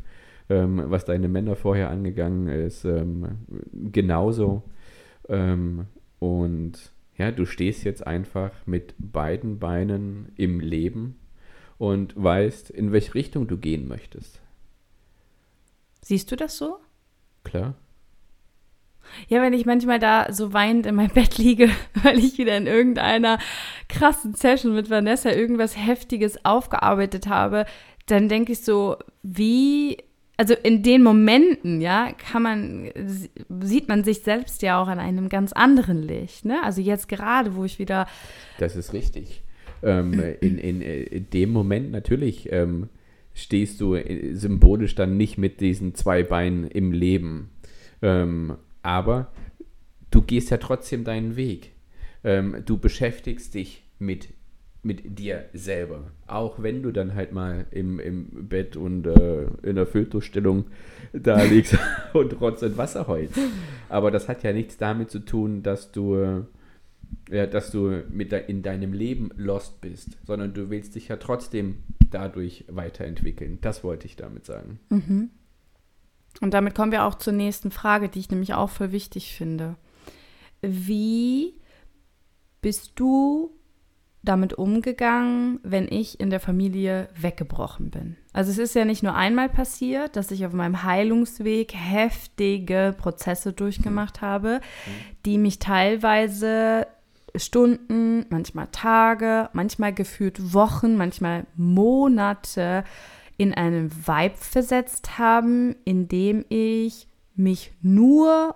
[0.51, 3.39] ähm, was deine Männer vorher angegangen ist, ähm,
[3.73, 4.65] genauso.
[5.29, 5.87] Ähm,
[6.19, 11.19] und ja, du stehst jetzt einfach mit beiden Beinen im Leben
[11.79, 14.41] und weißt, in welche Richtung du gehen möchtest.
[16.03, 16.79] Siehst du das so?
[17.45, 17.75] Klar.
[19.29, 21.71] Ja, wenn ich manchmal da so weinend in meinem Bett liege,
[22.03, 23.39] weil ich wieder in irgendeiner
[23.89, 27.67] krassen Session mit Vanessa irgendwas Heftiges aufgearbeitet habe,
[28.07, 29.99] dann denke ich so, wie,
[30.41, 32.91] also in den Momenten, ja, kann man,
[33.61, 36.63] sieht man sich selbst ja auch an einem ganz anderen Licht, ne?
[36.65, 38.07] Also jetzt gerade, wo ich wieder,
[38.59, 39.43] Das ist richtig.
[39.83, 42.89] Ähm, in, in, in dem Moment natürlich ähm,
[43.35, 47.51] stehst du äh, symbolisch dann nicht mit diesen zwei Beinen im Leben.
[48.01, 49.31] Ähm, aber
[50.11, 51.73] du gehst ja trotzdem deinen Weg.
[52.25, 54.31] Ähm, du beschäftigst dich mit,
[54.83, 56.11] mit dir selber.
[56.27, 60.67] Auch wenn du dann halt mal im, im Bett und äh, in der Fötusstellung
[61.13, 61.77] da liegst
[62.15, 63.39] und Rotz und Wasser heulst.
[63.89, 66.43] Aber das hat ja nichts damit zu tun, dass du, äh,
[67.31, 71.17] ja, dass du mit de in deinem Leben lost bist, sondern du willst dich ja
[71.17, 71.79] trotzdem
[72.11, 73.59] dadurch weiterentwickeln.
[73.61, 74.81] Das wollte ich damit sagen.
[76.41, 79.77] und damit kommen wir auch zur nächsten Frage, die ich nämlich auch voll wichtig finde.
[80.63, 81.55] Wie
[82.63, 83.55] bist du
[84.23, 88.17] damit umgegangen, wenn ich in der Familie weggebrochen bin.
[88.33, 93.53] Also es ist ja nicht nur einmal passiert, dass ich auf meinem Heilungsweg heftige Prozesse
[93.53, 94.61] durchgemacht habe,
[95.25, 96.87] die mich teilweise
[97.35, 102.85] Stunden, manchmal Tage, manchmal gefühlt Wochen, manchmal Monate
[103.37, 107.07] in einen Vibe versetzt haben, in dem ich
[107.37, 108.55] mich nur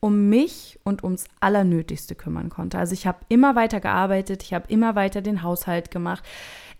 [0.00, 2.78] um mich und ums Allernötigste kümmern konnte.
[2.78, 6.22] Also ich habe immer weiter gearbeitet, ich habe immer weiter den Haushalt gemacht,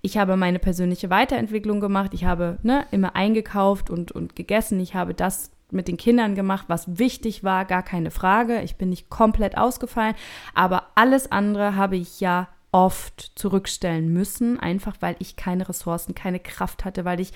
[0.03, 4.95] ich habe meine persönliche Weiterentwicklung gemacht, ich habe ne, immer eingekauft und, und gegessen, ich
[4.95, 8.63] habe das mit den Kindern gemacht, was wichtig war, gar keine Frage.
[8.63, 10.15] Ich bin nicht komplett ausgefallen,
[10.55, 16.39] aber alles andere habe ich ja oft zurückstellen müssen, einfach weil ich keine Ressourcen, keine
[16.39, 17.33] Kraft hatte, weil ich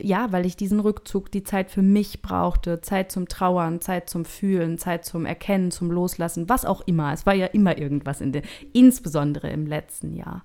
[0.00, 4.24] ja, weil ich diesen Rückzug, die Zeit für mich brauchte, Zeit zum Trauern, Zeit zum
[4.24, 7.12] Fühlen, Zeit zum Erkennen, zum Loslassen, was auch immer.
[7.12, 10.44] Es war ja immer irgendwas in der, insbesondere im letzten Jahr.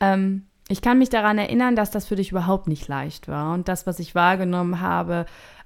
[0.00, 3.54] Ähm, ich kann mich daran erinnern, dass das für dich überhaupt nicht leicht war.
[3.54, 5.24] Und das, was ich wahrgenommen habe,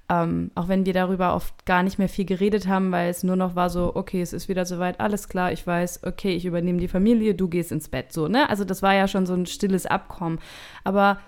[0.09, 3.35] ähm, auch wenn wir darüber oft gar nicht mehr viel geredet haben, weil es nur
[3.35, 6.79] noch war so, okay, es ist wieder soweit, alles klar, ich weiß, okay, ich übernehme
[6.79, 8.49] die Familie, du gehst ins Bett, so, ne?
[8.49, 10.39] Also das war ja schon so ein stilles Abkommen.
[10.83, 11.19] Aber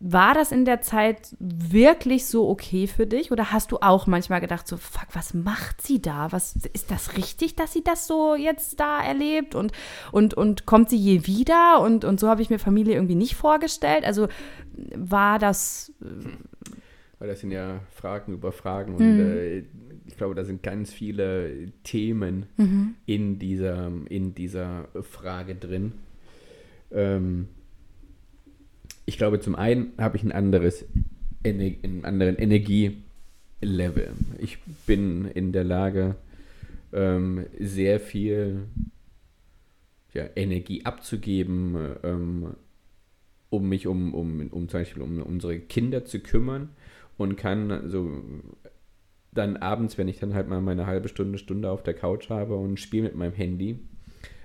[0.00, 3.32] war das in der Zeit wirklich so okay für dich?
[3.32, 6.30] Oder hast du auch manchmal gedacht, so, fuck, was macht sie da?
[6.30, 9.54] Was, ist das richtig, dass sie das so jetzt da erlebt?
[9.54, 9.72] Und,
[10.12, 11.80] und, und kommt sie je wieder?
[11.80, 14.04] Und, und so habe ich mir Familie irgendwie nicht vorgestellt.
[14.04, 14.28] Also
[14.94, 15.92] war das.
[17.18, 18.96] Weil das sind ja Fragen über Fragen.
[18.96, 19.20] Und mhm.
[19.20, 19.58] äh,
[20.06, 22.96] ich glaube, da sind ganz viele Themen mhm.
[23.06, 25.92] in, dieser, in dieser Frage drin.
[26.90, 27.48] Ähm,
[29.06, 30.84] ich glaube, zum einen habe ich ein anderes,
[31.44, 34.12] einen anderen Energielevel.
[34.38, 36.16] Ich bin in der Lage,
[36.92, 38.66] ähm, sehr viel
[40.12, 42.54] ja, Energie abzugeben, ähm,
[43.50, 46.70] um mich um, um, um zum Beispiel um unsere Kinder zu kümmern
[47.16, 48.22] und kann so
[49.32, 52.56] dann abends, wenn ich dann halt mal meine halbe Stunde, Stunde auf der Couch habe
[52.56, 53.80] und spiele mit meinem Handy,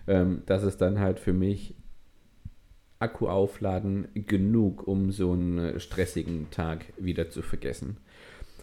[0.07, 1.75] ähm, dass es dann halt für mich
[2.99, 7.97] Akku aufladen genug, um so einen stressigen Tag wieder zu vergessen.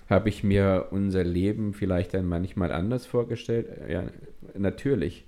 [0.09, 3.67] Habe ich mir unser Leben vielleicht dann manchmal anders vorgestellt?
[3.89, 4.05] Ja,
[4.57, 5.25] natürlich.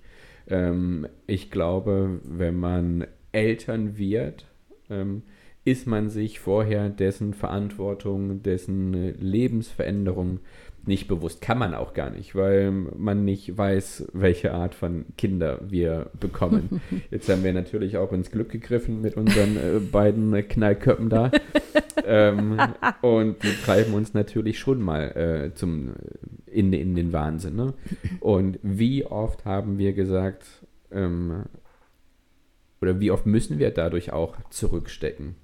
[0.46, 4.46] Ähm, ich glaube, wenn man Eltern wird,
[4.88, 5.22] ähm,
[5.64, 10.40] ist man sich vorher dessen Verantwortung, dessen Lebensveränderung
[10.86, 11.40] nicht bewusst.
[11.40, 16.80] Kann man auch gar nicht, weil man nicht weiß, welche Art von Kinder wir bekommen.
[17.10, 21.30] Jetzt haben wir natürlich auch ins Glück gegriffen mit unseren äh, beiden Knallköppen da.
[22.04, 22.58] ähm,
[23.02, 25.94] und die treiben uns natürlich schon mal äh, zum,
[26.46, 27.56] in, in den Wahnsinn.
[27.56, 27.74] Ne?
[28.20, 30.44] Und wie oft haben wir gesagt,
[30.90, 31.44] ähm,
[32.80, 35.34] oder wie oft müssen wir dadurch auch zurückstecken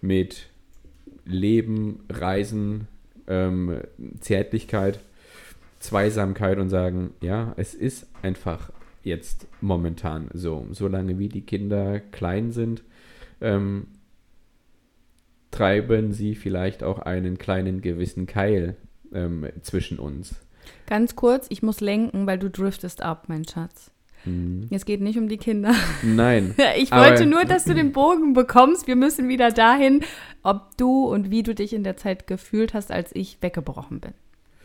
[0.00, 0.50] mit
[1.24, 2.88] Leben, Reisen,
[3.28, 3.80] ähm,
[4.20, 5.00] Zärtlichkeit,
[5.80, 8.70] Zweisamkeit und sagen, ja, es ist einfach
[9.02, 10.66] jetzt momentan so.
[10.70, 12.82] Solange wie die Kinder klein sind,
[13.40, 13.88] ähm,
[15.50, 18.76] treiben sie vielleicht auch einen kleinen gewissen Keil
[19.12, 20.36] ähm, zwischen uns.
[20.86, 23.90] Ganz kurz, ich muss lenken, weil du driftest ab, mein Schatz.
[24.24, 24.68] Mhm.
[24.70, 25.74] Es geht nicht um die Kinder.
[26.02, 26.54] Nein.
[26.76, 28.86] ich wollte nur, dass du den Bogen bekommst.
[28.86, 30.00] Wir müssen wieder dahin,
[30.42, 34.12] ob du und wie du dich in der Zeit gefühlt hast, als ich weggebrochen bin.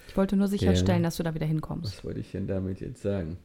[0.08, 1.08] Ich wollte nur sicherstellen, ja.
[1.08, 1.98] dass du da wieder hinkommst.
[1.98, 3.38] Was wollte ich denn damit jetzt sagen?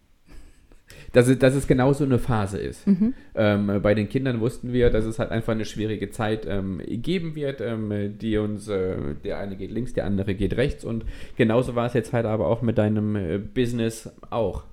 [1.13, 2.87] Dass es, dass es genau so eine Phase ist.
[2.87, 3.15] Mhm.
[3.35, 7.35] Ähm, bei den Kindern wussten wir, dass es halt einfach eine schwierige Zeit ähm, geben
[7.35, 11.05] wird, ähm, die uns, äh, der eine geht links, der andere geht rechts und
[11.37, 14.65] genauso war es jetzt halt aber auch mit deinem äh, Business auch.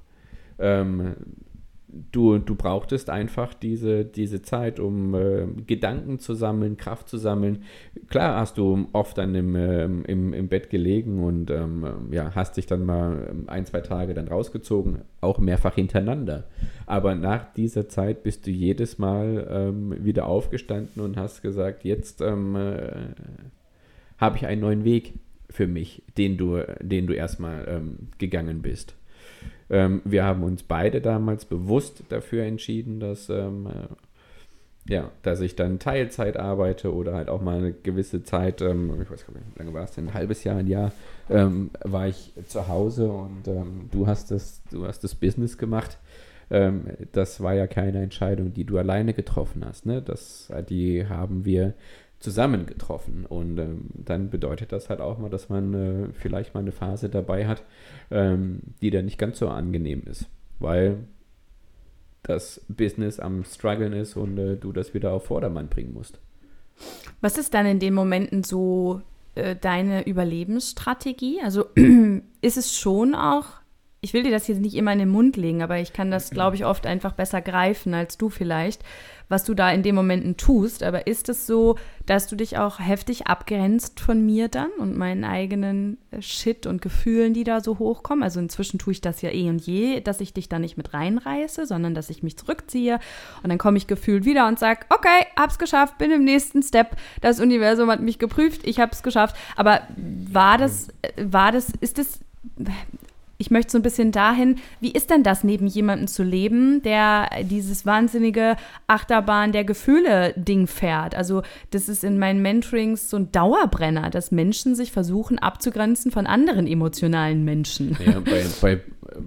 [0.62, 1.16] Ähm,
[2.12, 7.64] du, du brauchtest einfach diese, diese Zeit, um äh, Gedanken zu sammeln, Kraft zu sammeln.
[8.08, 12.58] Klar hast du oft dann im, äh, im, im Bett gelegen und ähm, ja, hast
[12.58, 16.46] dich dann mal ein, zwei Tage dann rausgezogen, auch mehrfach hintereinander.
[16.86, 22.22] Aber nach dieser Zeit bist du jedes Mal ähm, wieder aufgestanden und hast gesagt, jetzt
[22.22, 22.92] ähm, äh,
[24.18, 25.14] habe ich einen neuen Weg
[25.50, 28.96] für mich, den du, den du erstmal ähm, gegangen bist.
[29.72, 35.56] Ähm, wir haben uns beide damals bewusst dafür entschieden, dass, ähm, äh, ja, dass ich
[35.56, 39.46] dann Teilzeit arbeite oder halt auch mal eine gewisse Zeit, ähm, ich weiß gar nicht,
[39.56, 40.92] wie lange war es denn, ein halbes Jahr, ein Jahr,
[41.30, 45.98] ähm, war ich zu Hause und ähm, du, hast das, du hast das Business gemacht
[46.52, 49.86] ähm, das war ja keine Entscheidung, die du alleine getroffen hast.
[49.86, 50.02] Ne?
[50.02, 51.74] Das, die haben wir
[52.22, 53.26] zusammengetroffen.
[53.26, 57.10] Und ähm, dann bedeutet das halt auch mal, dass man äh, vielleicht mal eine Phase
[57.10, 57.64] dabei hat,
[58.10, 60.28] ähm, die dann nicht ganz so angenehm ist.
[60.60, 60.98] Weil
[62.24, 66.20] das Business am struggeln ist und äh, du das wieder auf Vordermann bringen musst.
[67.20, 69.02] Was ist dann in den Momenten so
[69.36, 71.42] äh, deine Überlebensstrategie?
[71.44, 71.66] Also
[72.42, 73.61] ist es schon auch,
[74.04, 76.32] ich will dir das jetzt nicht immer in den Mund legen, aber ich kann das,
[76.32, 78.84] glaube ich, oft einfach besser greifen als du vielleicht,
[79.30, 80.82] was du da in den Momenten tust.
[80.82, 85.24] Aber ist es so, dass du dich auch heftig abgrenzt von mir dann und meinen
[85.24, 88.24] eigenen äh, Shit und Gefühlen, die da so hochkommen?
[88.24, 90.96] Also inzwischen tue ich das ja eh und je, dass ich dich da nicht mit
[90.96, 93.00] reinreiße, sondern dass ich mich zurückziehe
[93.44, 96.98] und dann komme ich gefühlt wieder und sage, okay, hab's geschafft, bin im nächsten Step.
[97.22, 99.36] Das Universum hat mich geprüft, ich hab's geschafft.
[99.56, 102.20] Aber war das, äh, war das, ist das
[103.42, 107.28] ich möchte so ein bisschen dahin, wie ist denn das, neben jemandem zu leben, der
[107.42, 111.16] dieses wahnsinnige Achterbahn der Gefühle-Ding fährt?
[111.16, 116.28] Also, das ist in meinen Mentorings so ein Dauerbrenner, dass Menschen sich versuchen abzugrenzen von
[116.28, 117.98] anderen emotionalen Menschen.
[118.06, 118.80] Ja, bei, bei,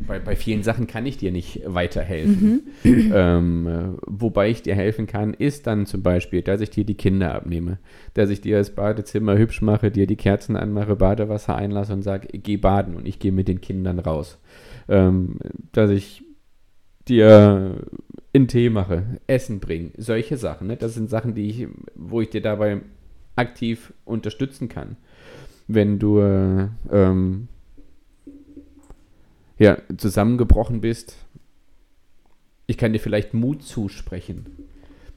[0.07, 2.75] bei, bei vielen Sachen kann ich dir nicht weiterhelfen.
[2.83, 3.13] Mhm.
[3.15, 7.35] Ähm, wobei ich dir helfen kann, ist dann zum Beispiel, dass ich dir die Kinder
[7.35, 7.79] abnehme,
[8.15, 12.29] dass ich dir das Badezimmer hübsch mache, dir die Kerzen anmache, Badewasser einlasse und sage,
[12.33, 14.39] geh baden und ich gehe mit den Kindern raus.
[14.89, 15.39] Ähm,
[15.73, 16.25] dass ich
[17.09, 17.85] dir
[18.35, 20.67] einen Tee mache, Essen bringe, solche Sachen.
[20.67, 20.77] Ne?
[20.77, 22.81] Das sind Sachen, die ich, wo ich dir dabei
[23.37, 24.97] aktiv unterstützen kann.
[25.67, 27.49] Wenn du äh, ähm,
[29.59, 31.17] ja, zusammengebrochen bist,
[32.67, 34.69] ich kann dir vielleicht Mut zusprechen.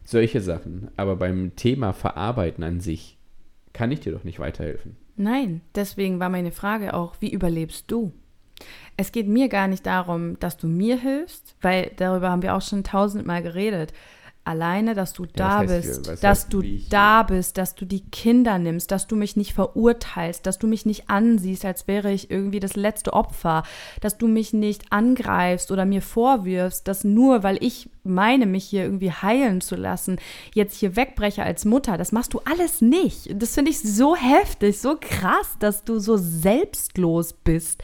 [0.04, 0.90] Solche Sachen.
[0.96, 3.18] Aber beim Thema Verarbeiten an sich
[3.74, 4.96] kann ich dir doch nicht weiterhelfen.
[5.16, 8.14] Nein, deswegen war meine Frage auch, wie überlebst du?
[8.96, 12.62] Es geht mir gar nicht darum, dass du mir hilfst, weil darüber haben wir auch
[12.62, 13.94] schon tausendmal geredet
[14.48, 18.58] alleine, dass du da ja, bist, heißt, dass du da bist, dass du die Kinder
[18.58, 22.60] nimmst, dass du mich nicht verurteilst, dass du mich nicht ansiehst, als wäre ich irgendwie
[22.60, 23.64] das letzte Opfer,
[24.02, 28.84] dass du mich nicht angreifst oder mir vorwirfst, dass nur weil ich meine, mich hier
[28.84, 30.18] irgendwie heilen zu lassen,
[30.54, 31.98] jetzt hier wegbreche als Mutter.
[31.98, 33.30] Das machst du alles nicht.
[33.42, 37.84] Das finde ich so heftig, so krass, dass du so selbstlos bist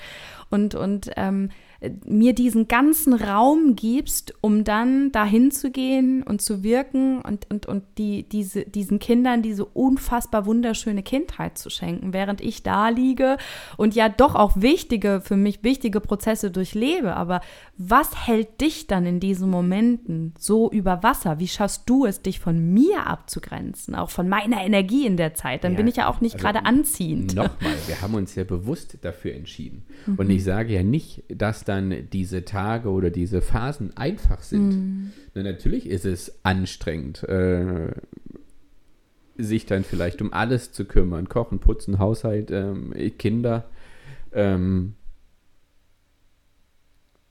[0.49, 1.49] und und ähm,
[2.05, 7.65] mir diesen ganzen Raum gibst, um dann dahin zu gehen und zu wirken und, und,
[7.65, 13.37] und die, diese, diesen Kindern diese unfassbar wunderschöne Kindheit zu schenken, während ich da liege
[13.77, 17.15] und ja doch auch wichtige, für mich wichtige Prozesse durchlebe.
[17.15, 17.41] Aber
[17.75, 21.39] was hält dich dann in diesen Momenten so über Wasser?
[21.39, 25.63] Wie schaffst du es, dich von mir abzugrenzen, auch von meiner Energie in der Zeit?
[25.63, 27.35] Dann ja, bin ich ja auch nicht also gerade anziehend.
[27.35, 29.83] Nochmal, wir haben uns ja bewusst dafür entschieden.
[30.05, 30.15] Mhm.
[30.15, 34.69] Und ich sage ja nicht, dass da dann diese Tage oder diese Phasen einfach sind.
[34.69, 35.11] Mhm.
[35.33, 37.91] Na, natürlich ist es anstrengend, äh,
[39.37, 41.27] sich dann vielleicht um alles zu kümmern.
[41.29, 43.65] Kochen, putzen, Haushalt, ähm, Kinder.
[44.31, 44.93] Ähm,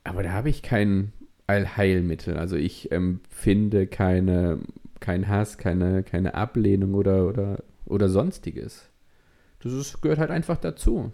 [0.04, 1.12] aber da habe ich kein
[1.46, 2.36] Allheilmittel.
[2.36, 4.58] Also ich empfinde keine,
[5.00, 8.88] kein Hass, keine, keine Ablehnung oder, oder, oder sonstiges.
[9.60, 11.12] Das ist, gehört halt einfach dazu.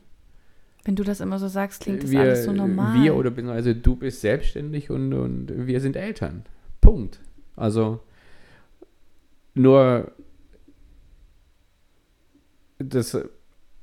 [0.85, 3.03] Wenn du das immer so sagst, klingt das wir, alles so normal.
[3.03, 6.45] Wir oder also du bist selbstständig und, und wir sind Eltern.
[6.81, 7.21] Punkt.
[7.57, 8.01] Also
[9.55, 10.13] nur
[12.79, 13.19] das,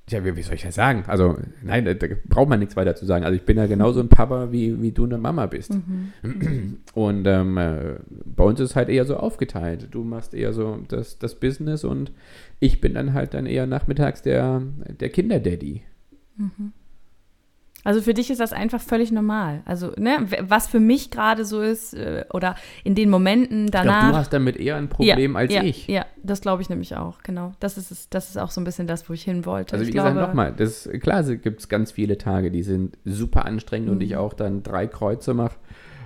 [0.09, 1.03] ja, wie, wie soll ich das sagen?
[1.07, 1.93] Also, nein, da,
[2.25, 3.25] braucht man nichts weiter zu sagen.
[3.25, 5.73] Also ich bin ja genauso ein Papa, wie, wie du eine Mama bist.
[5.73, 6.77] Mhm.
[6.93, 9.87] Und ähm, äh, bei uns ist es halt eher so aufgeteilt.
[9.91, 12.11] Du machst eher so das, das Business und
[12.59, 14.61] ich bin dann halt dann eher nachmittags der,
[14.99, 15.81] der Kinderdaddy.
[16.37, 16.73] Mhm.
[17.85, 19.61] Also für dich ist das einfach völlig normal.
[19.63, 23.93] Also, ne, was für mich gerade so ist, äh, oder in den Momenten danach.
[23.93, 25.87] Ich glaub, du hast damit eher ein Problem ja, als ja, ich.
[25.87, 27.53] Ja, das glaube ich nämlich auch, genau.
[27.59, 29.73] Das ist, es, das ist auch so ein bisschen das, wo ich hin wollte.
[29.73, 30.53] Also, wie ich gesagt, nochmal,
[30.99, 33.93] klar gibt es ganz viele Tage, die sind super anstrengend mhm.
[33.93, 35.55] und ich auch dann drei Kreuze mache.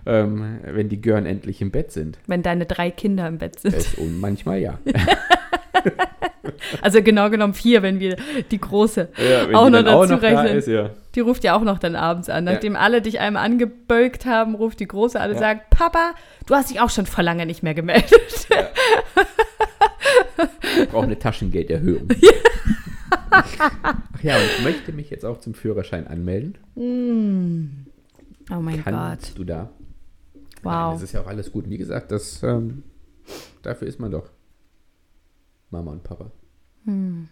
[0.05, 2.19] Ähm, wenn die Gören endlich im Bett sind.
[2.25, 3.97] Wenn deine drei Kinder im Bett sind.
[3.97, 4.79] Und manchmal ja.
[6.81, 8.17] also genau genommen vier, wenn wir
[8.51, 10.57] die große ja, auch noch dazu auch noch rechnen.
[10.57, 10.91] Ist, ja.
[11.15, 12.43] Die ruft ja auch noch dann abends an.
[12.43, 12.79] Nachdem ja.
[12.79, 16.13] alle dich einmal angebölkt haben, ruft die große an und sagt, Papa,
[16.45, 18.47] du hast dich auch schon vor lange nicht mehr gemeldet.
[18.49, 18.69] Ja.
[20.83, 22.07] ich brauche eine Taschengelderhöhung.
[23.31, 26.57] Ach ja, und ich möchte mich jetzt auch zum Führerschein anmelden.
[26.75, 27.87] Mm.
[28.51, 29.37] Oh mein Kannst Gott.
[29.37, 29.69] du da?
[30.63, 30.73] Wow.
[30.73, 31.69] Nein, das ist ja auch alles gut.
[31.69, 32.83] Wie gesagt, das, ähm,
[33.61, 34.29] dafür ist man doch
[35.69, 36.31] Mama und Papa.
[36.85, 37.27] Hm.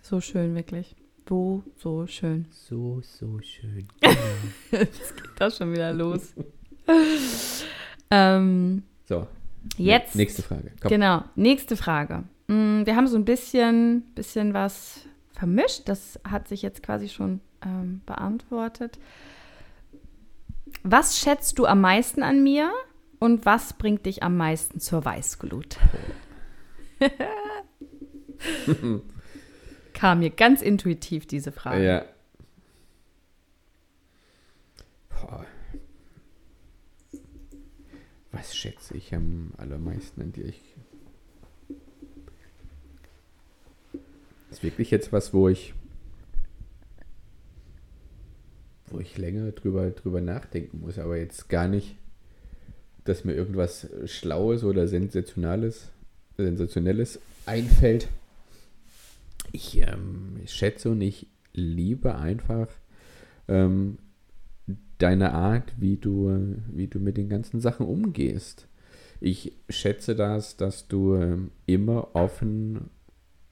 [0.00, 0.96] So schön, wirklich.
[1.28, 2.46] So, so schön.
[2.50, 3.88] So, so schön.
[4.70, 6.34] Jetzt geht das schon wieder los.
[8.10, 9.26] ähm, so.
[9.76, 10.16] Jetzt.
[10.16, 10.72] Nächste Frage.
[10.80, 10.88] Komm.
[10.88, 12.24] Genau, nächste Frage.
[12.48, 15.88] Hm, wir haben so ein bisschen, bisschen was vermischt.
[15.88, 18.98] Das hat sich jetzt quasi schon ähm, beantwortet.
[20.82, 22.72] Was schätzt du am meisten an mir
[23.20, 25.78] und was bringt dich am meisten zur Weißglut?
[29.92, 31.84] Kam mir ganz intuitiv diese Frage.
[31.84, 32.04] Ja.
[35.08, 35.44] Boah.
[38.32, 40.46] Was schätze ich am allermeisten an dir?
[40.46, 40.60] Ich
[44.50, 45.74] ist wirklich jetzt was, wo ich
[48.92, 51.96] wo ich länger drüber, drüber nachdenken muss, aber jetzt gar nicht,
[53.04, 55.90] dass mir irgendwas Schlaues oder Sensationales,
[56.36, 58.08] Sensationelles einfällt.
[59.52, 62.68] Ich ähm, schätze und ich liebe einfach
[63.48, 63.98] ähm,
[64.98, 68.66] deine Art, wie du, wie du mit den ganzen Sachen umgehst.
[69.20, 72.90] Ich schätze das, dass du ähm, immer offen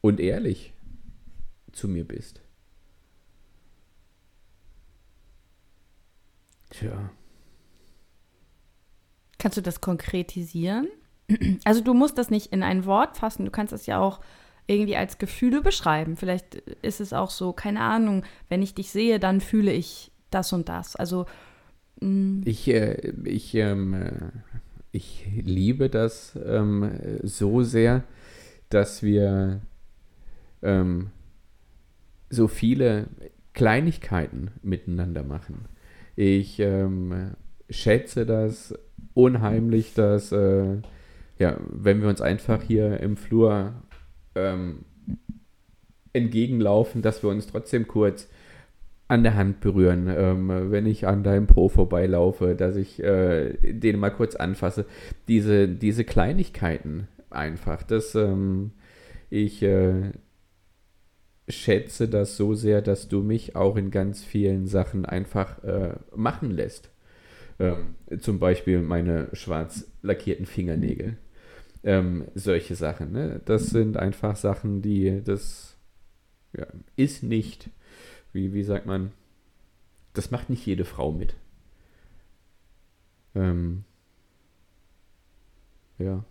[0.00, 0.72] und ehrlich
[1.72, 2.40] zu mir bist.
[6.70, 7.10] Tja.
[9.38, 10.88] Kannst du das konkretisieren?
[11.64, 14.20] Also du musst das nicht in ein Wort fassen, du kannst das ja auch
[14.66, 16.16] irgendwie als Gefühle beschreiben.
[16.16, 20.52] Vielleicht ist es auch so, keine Ahnung, wenn ich dich sehe, dann fühle ich das
[20.52, 20.96] und das.
[20.96, 21.26] Also
[22.00, 22.42] mm.
[22.44, 24.12] ich, äh, ich, ähm, äh,
[24.92, 28.04] ich liebe das ähm, so sehr,
[28.68, 29.60] dass wir
[30.62, 31.10] ähm,
[32.28, 33.08] so viele
[33.52, 35.66] Kleinigkeiten miteinander machen.
[36.14, 37.32] Ich ähm,
[37.68, 38.74] schätze das
[39.14, 40.76] unheimlich, dass, äh,
[41.40, 43.72] ja, wenn wir uns einfach hier im Flur
[44.34, 44.84] ähm,
[46.12, 48.28] entgegenlaufen, dass wir uns trotzdem kurz
[49.08, 53.98] an der Hand berühren, ähm, wenn ich an deinem Po vorbeilaufe, dass ich äh, den
[53.98, 54.84] mal kurz anfasse.
[55.26, 58.72] Diese, diese Kleinigkeiten einfach, dass ähm,
[59.30, 60.12] ich äh,
[61.48, 66.50] schätze das so sehr, dass du mich auch in ganz vielen Sachen einfach äh, machen
[66.50, 66.90] lässt.
[67.58, 71.16] Ähm, zum Beispiel meine schwarz lackierten Fingernägel.
[71.82, 73.12] Ähm, solche Sachen.
[73.12, 73.40] Ne?
[73.44, 75.76] Das sind einfach Sachen, die das
[76.52, 76.66] ja,
[76.96, 77.70] ist nicht,
[78.32, 79.12] wie, wie sagt man,
[80.12, 81.34] das macht nicht jede Frau mit.
[83.34, 83.84] Ähm,
[85.98, 86.24] ja.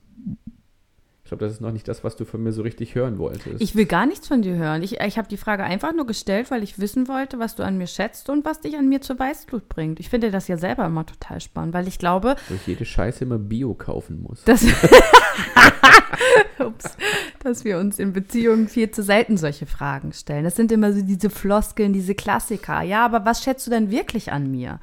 [1.30, 3.62] Ich glaube, das ist noch nicht das, was du von mir so richtig hören wolltest.
[3.62, 4.82] Ich will gar nichts von dir hören.
[4.82, 7.78] Ich, ich habe die Frage einfach nur gestellt, weil ich wissen wollte, was du an
[7.78, 10.00] mir schätzt und was dich an mir zur Weißblut bringt.
[10.00, 12.36] Ich finde das ja selber immer total spannend, weil ich glaube.
[12.48, 14.44] Wo ich jede Scheiße immer Bio kaufen muss.
[14.46, 14.66] Dass,
[16.60, 16.98] Ups,
[17.44, 20.46] dass wir uns in Beziehungen viel zu selten solche Fragen stellen.
[20.46, 22.82] Das sind immer so diese Floskeln, diese Klassiker.
[22.82, 24.80] Ja, aber was schätzt du denn wirklich an mir?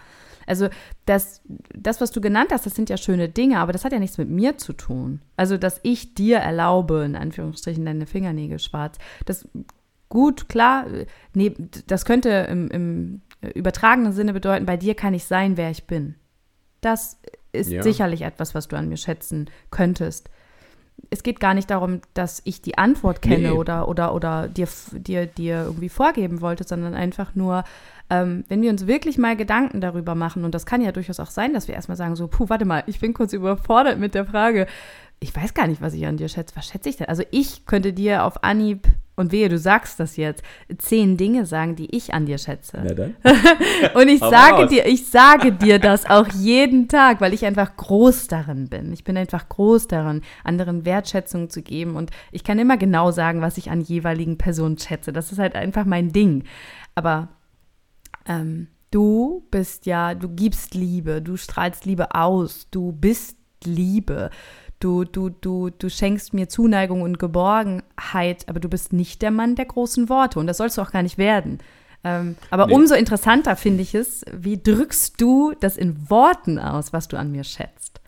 [0.46, 0.68] Also
[1.04, 1.42] das,
[1.74, 4.18] das, was du genannt hast, das sind ja schöne Dinge, aber das hat ja nichts
[4.18, 5.20] mit mir zu tun.
[5.36, 8.98] Also, dass ich dir erlaube, in Anführungsstrichen, deine Fingernägel schwarz.
[9.24, 9.48] Das
[10.08, 10.86] gut, klar,
[11.34, 11.54] nee,
[11.86, 13.20] das könnte im, im
[13.54, 16.14] übertragenen Sinne bedeuten, bei dir kann ich sein, wer ich bin.
[16.80, 17.18] Das
[17.52, 17.82] ist ja.
[17.82, 20.30] sicherlich etwas, was du an mir schätzen könntest.
[21.10, 23.50] Es geht gar nicht darum, dass ich die Antwort kenne nee.
[23.50, 27.64] oder, oder, oder dir, dir, dir irgendwie vorgeben wollte, sondern einfach nur,
[28.10, 31.30] ähm, wenn wir uns wirklich mal Gedanken darüber machen, und das kann ja durchaus auch
[31.30, 34.26] sein, dass wir erstmal sagen, so, puh, warte mal, ich bin kurz überfordert mit der
[34.26, 34.66] Frage,
[35.18, 36.54] ich weiß gar nicht, was ich an dir schätze.
[36.56, 37.08] Was schätze ich denn?
[37.08, 38.86] Also ich könnte dir auf Anhieb,
[39.16, 40.42] und wehe, du sagst das jetzt,
[40.76, 42.82] zehn Dinge sagen, die ich an dir schätze.
[42.84, 43.16] Na dann.
[43.94, 44.70] und ich sage raus.
[44.70, 48.92] dir, ich sage dir das auch jeden Tag, weil ich einfach groß darin bin.
[48.92, 51.96] Ich bin einfach groß darin, anderen Wertschätzung zu geben.
[51.96, 55.14] Und ich kann immer genau sagen, was ich an jeweiligen Personen schätze.
[55.14, 56.44] Das ist halt einfach mein Ding.
[56.94, 57.28] Aber
[58.26, 64.30] ähm, du bist ja, du gibst Liebe, du strahlst Liebe aus, du bist Liebe.
[64.78, 69.54] Du, du, du, du schenkst mir Zuneigung und Geborgenheit, aber du bist nicht der Mann
[69.54, 71.58] der großen Worte und das sollst du auch gar nicht werden.
[72.04, 72.74] Ähm, aber nee.
[72.74, 77.32] umso interessanter finde ich es, wie drückst du das in Worten aus, was du an
[77.32, 78.02] mir schätzt?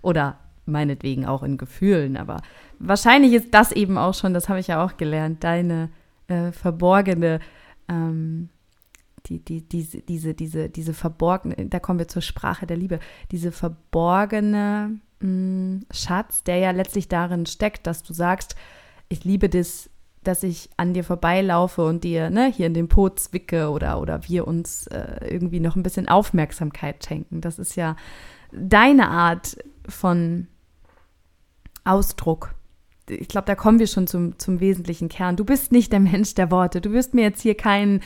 [0.00, 2.38] Oder meinetwegen auch in Gefühlen, aber
[2.78, 5.90] wahrscheinlich ist das eben auch schon, das habe ich ja auch gelernt, deine
[6.26, 7.40] äh, verborgene
[7.88, 8.48] ähm,
[9.26, 13.00] die, die, diese, diese, diese, diese verborgene, da kommen wir zur Sprache der Liebe,
[13.30, 18.56] diese verborgene mh, hm, Schatz, der ja letztlich darin steckt, dass du sagst,
[19.08, 19.90] ich liebe das,
[20.22, 24.26] dass ich an dir vorbeilaufe und dir ne, hier in den Po zwicke oder, oder
[24.28, 27.40] wir uns äh, irgendwie noch ein bisschen Aufmerksamkeit schenken.
[27.40, 27.96] Das ist ja
[28.52, 29.56] deine Art
[29.88, 30.48] von
[31.84, 32.54] Ausdruck.
[33.08, 35.36] Ich glaube, da kommen wir schon zum, zum wesentlichen Kern.
[35.36, 36.80] Du bist nicht der Mensch der Worte.
[36.80, 38.00] Du wirst mir jetzt hier keinen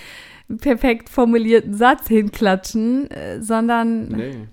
[0.61, 4.49] perfekt formulierten Satz hinklatschen, äh, sondern nee.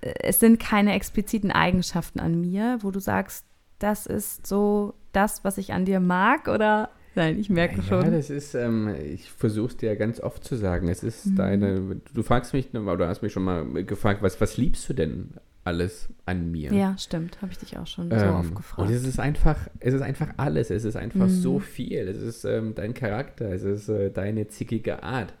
[0.00, 3.46] es sind keine expliziten Eigenschaften an mir, wo du sagst,
[3.78, 8.04] das ist so das, was ich an dir mag oder Nein, ich merke ja, schon.
[8.04, 10.88] Ja, das ist, ähm, ich versuche es dir ganz oft zu sagen.
[10.88, 11.34] Es ist mhm.
[11.34, 15.30] deine, du fragst mich, oder hast mich schon mal gefragt, was, was liebst du denn
[15.68, 16.72] alles an mir.
[16.72, 17.40] Ja, stimmt.
[17.42, 18.88] Habe ich dich auch schon so Ähm, oft gefragt.
[18.88, 20.70] und es ist einfach, es ist einfach alles.
[20.70, 21.30] Es ist einfach Mhm.
[21.30, 22.08] so viel.
[22.08, 25.32] Es ist ähm, dein Charakter, es ist äh, deine zickige Art.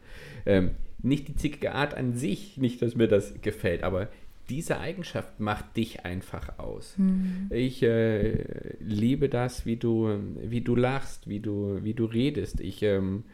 [0.46, 0.70] Ähm,
[1.02, 4.08] nicht die zickige Art an sich, nicht, dass mir das gefällt, aber
[4.50, 6.94] diese Eigenschaft macht dich einfach aus.
[6.96, 7.48] Mhm.
[7.50, 8.44] Ich äh,
[8.80, 10.08] liebe das, wie du,
[10.42, 12.60] wie du lachst, wie du, wie du redest.
[12.60, 13.24] Ich, ähm,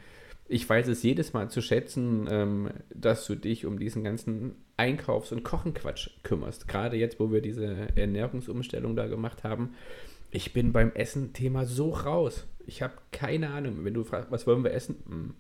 [0.47, 5.33] ich weiß es jedes Mal zu schätzen, ähm, dass du dich um diesen ganzen Einkaufs-
[5.33, 6.69] und Kochenquatsch kümmerst.
[6.69, 9.71] Gerade jetzt, wo wir diese Ernährungsumstellung da gemacht haben.
[10.31, 12.47] Ich bin beim Essen-Thema so raus.
[12.67, 13.85] Ich habe keine Ahnung.
[13.85, 14.97] Wenn du fragst, was wollen wir essen?
[15.09, 15.35] Hm.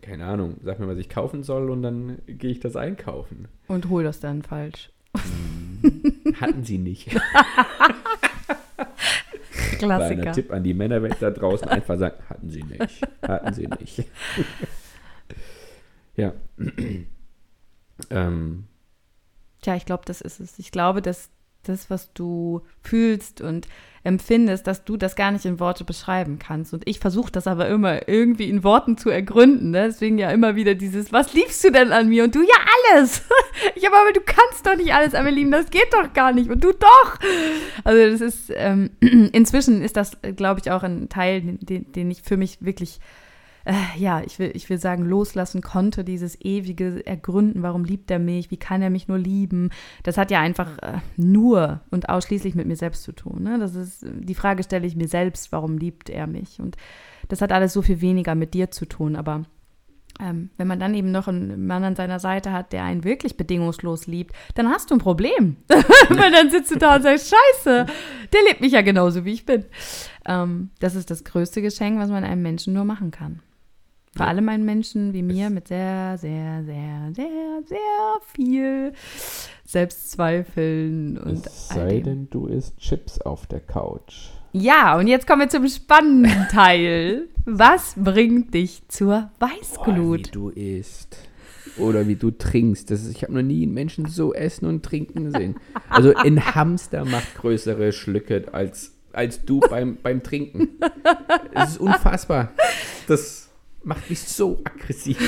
[0.00, 0.56] Keine Ahnung.
[0.62, 3.48] Sag mir, was ich kaufen soll und dann gehe ich das einkaufen.
[3.68, 4.90] Und hol das dann falsch.
[6.40, 7.08] Hatten sie nicht.
[9.86, 10.32] Kleiner Klassiker.
[10.32, 13.06] Tipp an die Männerwelt da draußen, einfach sagen, hatten sie nicht.
[13.22, 14.04] Hatten sie nicht.
[16.16, 16.32] ja.
[18.10, 18.64] ähm,
[19.62, 20.58] Tja, ich glaube, das ist es.
[20.58, 21.30] Ich glaube, dass
[21.68, 23.66] das, was du fühlst und
[24.04, 26.74] empfindest, dass du das gar nicht in Worte beschreiben kannst.
[26.74, 29.70] Und ich versuche das aber immer irgendwie in Worten zu ergründen.
[29.70, 29.86] Ne?
[29.86, 32.24] Deswegen ja immer wieder dieses, was liebst du denn an mir?
[32.24, 32.56] Und du, ja,
[32.90, 33.22] alles.
[33.76, 35.50] Ich habe aber, du kannst doch nicht alles an mir lieben.
[35.50, 36.50] Das geht doch gar nicht.
[36.50, 37.18] Und du doch.
[37.84, 42.22] Also das ist, ähm, inzwischen ist das, glaube ich, auch ein Teil, den, den ich
[42.22, 42.98] für mich wirklich
[43.64, 48.18] äh, ja, ich will, ich will sagen, loslassen konnte, dieses ewige Ergründen, warum liebt er
[48.18, 49.70] mich, wie kann er mich nur lieben.
[50.02, 53.42] Das hat ja einfach äh, nur und ausschließlich mit mir selbst zu tun.
[53.42, 53.58] Ne?
[53.58, 56.60] Das ist, die Frage stelle ich mir selbst, warum liebt er mich?
[56.60, 56.76] Und
[57.28, 59.44] das hat alles so viel weniger mit dir zu tun, aber
[60.20, 63.36] ähm, wenn man dann eben noch einen Mann an seiner Seite hat, der einen wirklich
[63.36, 65.56] bedingungslos liebt, dann hast du ein Problem.
[66.08, 67.86] Weil dann sitzt du da und sagst, scheiße,
[68.32, 69.64] der liebt mich ja genauso, wie ich bin.
[70.26, 73.40] Ähm, das ist das größte Geschenk, was man einem Menschen nur machen kann.
[74.14, 78.92] Vor allem einen Menschen wie mir mit sehr, sehr, sehr, sehr, sehr viel
[79.64, 84.28] Selbstzweifeln und es sei denn, du isst Chips auf der Couch.
[84.52, 87.28] Ja, und jetzt kommen wir zum spannenden Teil.
[87.46, 90.34] Was bringt dich zur Boah, wie Weißglut?
[90.34, 91.16] du isst.
[91.78, 92.90] Oder wie du trinkst.
[92.90, 95.56] Das ist, ich habe noch nie einen Menschen so essen und trinken sehen.
[95.88, 100.68] Also ein Hamster macht größere Schlücke als, als du beim, beim Trinken.
[101.54, 102.52] Es ist unfassbar.
[103.08, 103.41] Das
[103.84, 105.18] macht mich so aggressiv.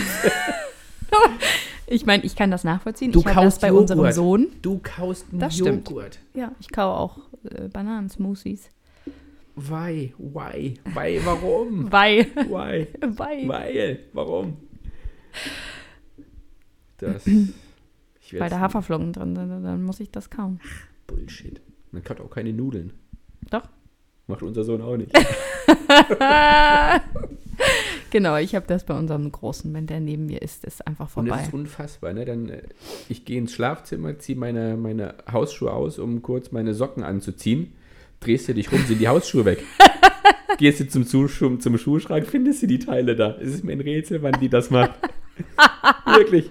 [1.86, 3.12] Ich meine, ich kann das nachvollziehen.
[3.12, 3.90] Du ich habe das kaust bei Joghurt.
[3.90, 4.46] unserem Sohn.
[4.62, 5.88] Du kaust einen Das stimmt.
[5.90, 6.18] Joghurt.
[6.34, 8.70] Ja, ich kaue auch äh, Bananensmoothies.
[9.56, 10.14] Why?
[10.18, 10.74] Why?
[10.94, 11.20] Why?
[11.24, 11.92] Warum?
[11.92, 12.26] Weil.
[12.34, 12.88] Why?
[13.00, 13.48] Weil.
[13.48, 14.00] Weil?
[14.12, 14.56] Warum?
[16.98, 17.26] Das.
[17.26, 20.60] Weil da Haferflocken drin sind, dann muss ich das kauen.
[21.06, 21.60] Bullshit.
[21.92, 22.92] Man kann auch keine Nudeln.
[23.50, 23.68] Doch.
[24.26, 25.12] Macht unser Sohn auch nicht.
[28.14, 31.26] genau, ich habe das bei unserem Großen, wenn der neben mir ist, ist einfach Und
[31.26, 31.42] es vorbei.
[31.46, 32.24] ist unfassbar, ne?
[32.24, 32.62] Dann, äh,
[33.08, 37.72] ich gehe ins Schlafzimmer, ziehe meine, meine Hausschuhe aus, um kurz meine Socken anzuziehen.
[38.20, 39.64] Drehst du dich rum, sind die Hausschuhe weg.
[40.58, 43.36] Gehst du zum, Schuh, zum Schuhschrank, findest du die Teile da.
[43.40, 44.94] Es ist mir ein Rätsel, wann die das macht.
[46.06, 46.50] Wirklich.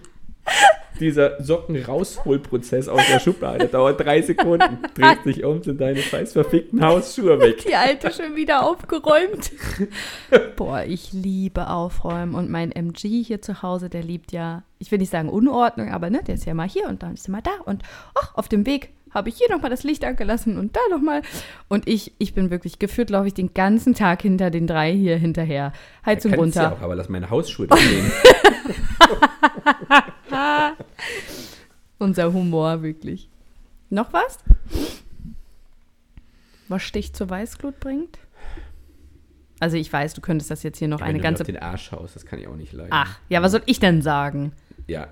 [1.04, 4.78] Dieser Socken-Rausholprozess aus der Schublade dauert drei Sekunden.
[4.96, 7.66] Drehst dich um, sind deine scheiß verfickten Hausschuhe weg.
[7.68, 9.52] Die alte schon wieder aufgeräumt.
[10.56, 12.36] Boah, ich liebe Aufräumen.
[12.36, 16.10] Und mein MG hier zu Hause, der liebt ja, ich will nicht sagen Unordnung, aber
[16.10, 17.52] ne, der ist ja mal hier und dann ist er mal da.
[17.66, 17.84] Und
[18.16, 21.22] ach, auf dem Weg habe ich hier nochmal das Licht angelassen und da nochmal.
[21.68, 25.18] Und ich, ich bin wirklich geführt, laufe ich den ganzen Tag hinter den drei hier
[25.18, 25.74] hinterher.
[26.06, 26.62] Heizung Kannst runter.
[26.62, 28.10] Ja auch, aber lass meine Hausschuhe da stehen.
[32.00, 33.30] Unser Humor, wirklich.
[33.90, 34.40] Noch was?
[36.68, 38.18] Was dich zur Weißglut bringt?
[39.60, 41.44] Also ich weiß, du könntest das jetzt hier noch Wenn eine du mir ganze...
[41.44, 42.92] auf den Arsch haust, das kann ich auch nicht leiden.
[42.92, 44.52] Ach, ja, was soll ich denn sagen?
[44.88, 45.08] Ja,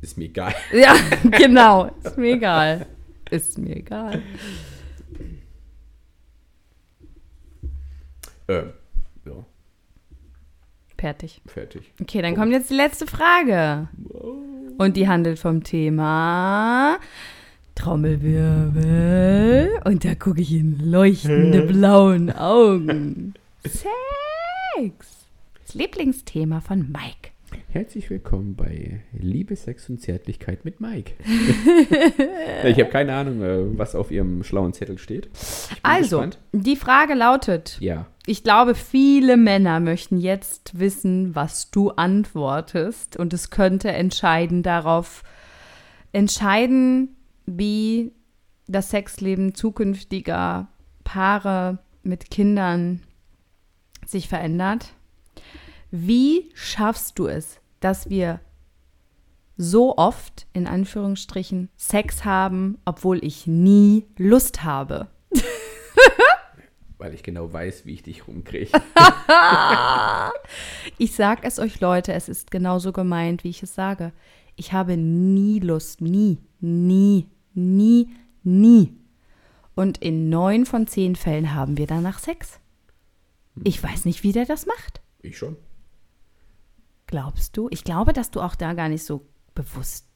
[0.00, 0.54] ist mir egal.
[0.72, 0.94] Ja,
[1.30, 1.90] genau.
[2.04, 2.86] Ist mir egal.
[3.30, 4.22] Ist mir egal.
[8.46, 8.72] Äh, ja,
[11.02, 11.42] Fertig.
[11.46, 11.90] fertig.
[12.00, 13.88] Okay, dann kommt jetzt die letzte Frage.
[14.78, 16.96] Und die handelt vom Thema
[17.74, 19.80] Trommelwirbel.
[19.84, 23.34] Und da gucke ich in leuchtende blauen Augen.
[23.64, 23.84] Sex.
[25.66, 27.32] Das Lieblingsthema von Mike.
[27.72, 31.14] Herzlich willkommen bei Liebe, Sex und Zärtlichkeit mit Mike.
[32.64, 35.28] ich habe keine Ahnung, äh, was auf Ihrem schlauen Zettel steht.
[35.82, 36.38] Also, gespannt.
[36.52, 43.16] die Frage lautet, Ja, ich glaube, viele Männer möchten jetzt wissen, was du antwortest.
[43.16, 45.24] Und es könnte entscheiden darauf,
[46.12, 47.16] entscheiden,
[47.46, 48.12] wie
[48.68, 50.68] das Sexleben zukünftiger
[51.02, 53.02] Paare mit Kindern
[54.06, 54.92] sich verändert.
[55.90, 58.40] Wie schaffst du es, dass wir
[59.56, 65.08] so oft, in Anführungsstrichen, Sex haben, obwohl ich nie Lust habe?
[67.02, 68.70] Weil ich genau weiß, wie ich dich rumkriege.
[70.98, 74.12] ich sag es euch, Leute, es ist genauso gemeint, wie ich es sage.
[74.54, 78.96] Ich habe nie Lust, nie, nie, nie, nie.
[79.74, 82.60] Und in neun von zehn Fällen haben wir danach Sex.
[83.64, 85.00] Ich weiß nicht, wie der das macht.
[85.22, 85.56] Ich schon.
[87.08, 87.66] Glaubst du?
[87.72, 89.26] Ich glaube, dass du auch da gar nicht so
[89.56, 90.06] bewusst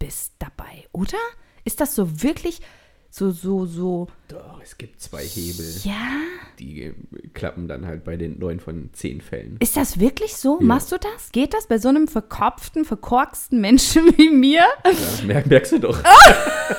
[0.00, 1.18] bist dabei, oder?
[1.64, 2.62] Ist das so wirklich
[3.10, 4.08] so, so, so?
[4.28, 5.66] Doch, es gibt zwei Hebel.
[5.84, 6.20] Ja.
[6.58, 6.92] Die
[7.34, 9.56] klappen dann halt bei den neun von zehn Fällen.
[9.60, 10.58] Ist das wirklich so?
[10.60, 10.66] Ja.
[10.66, 11.32] Machst du das?
[11.32, 14.64] Geht das bei so einem verkopften, verkorksten Menschen wie mir?
[14.84, 16.02] Ja, merk, merkst du doch.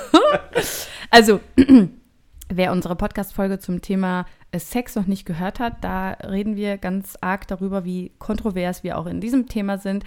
[1.10, 1.40] also,
[2.50, 4.26] wer unsere Podcast-Folge zum Thema
[4.56, 9.06] Sex noch nicht gehört hat, da reden wir ganz arg darüber, wie kontrovers wir auch
[9.06, 10.04] in diesem Thema sind.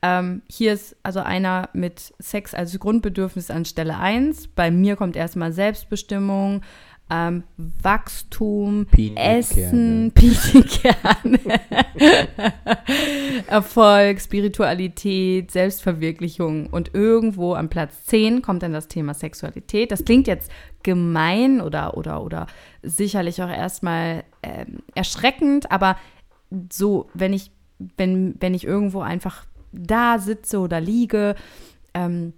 [0.00, 4.48] Ähm, hier ist also einer mit Sex als Grundbedürfnis an Stelle 1.
[4.48, 6.62] Bei mir kommt erstmal Selbstbestimmung,
[7.10, 8.86] ähm, Wachstum,
[9.16, 11.38] Essen, Pinienkerne,
[13.46, 19.90] Erfolg, Spiritualität, Selbstverwirklichung und irgendwo an Platz 10 kommt dann das Thema Sexualität.
[19.90, 20.50] Das klingt jetzt
[20.82, 22.46] gemein oder, oder, oder
[22.82, 25.96] sicherlich auch erstmal äh, erschreckend, aber
[26.70, 27.50] so, wenn ich,
[27.96, 31.34] wenn, wenn ich irgendwo einfach da sitze oder liege,
[31.94, 32.34] ähm,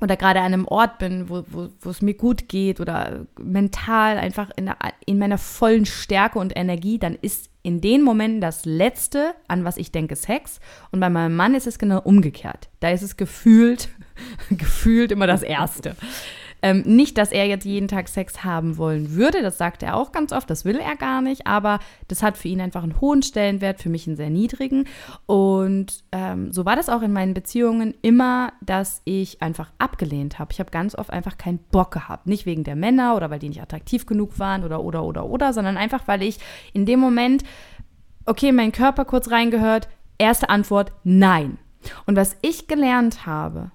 [0.00, 4.18] oder gerade an einem Ort bin, wo, wo, wo es mir gut geht oder mental
[4.18, 8.64] einfach in, der, in meiner vollen Stärke und Energie, dann ist in den Momenten das
[8.64, 10.60] Letzte, an was ich denke, Sex.
[10.90, 12.70] Und bei meinem Mann ist es genau umgekehrt.
[12.80, 13.90] Da ist es gefühlt,
[14.50, 15.94] gefühlt immer das Erste.
[16.62, 20.12] Ähm, nicht, dass er jetzt jeden Tag Sex haben wollen würde, das sagt er auch
[20.12, 23.22] ganz oft, das will er gar nicht, aber das hat für ihn einfach einen hohen
[23.22, 24.84] Stellenwert, für mich einen sehr niedrigen.
[25.26, 30.52] Und ähm, so war das auch in meinen Beziehungen immer, dass ich einfach abgelehnt habe.
[30.52, 32.26] Ich habe ganz oft einfach keinen Bock gehabt.
[32.26, 35.52] Nicht wegen der Männer oder weil die nicht attraktiv genug waren oder, oder, oder, oder,
[35.52, 36.38] sondern einfach, weil ich
[36.72, 37.42] in dem Moment,
[38.26, 39.88] okay, mein Körper kurz reingehört,
[40.18, 41.58] erste Antwort, nein.
[42.06, 43.70] Und was ich gelernt habe,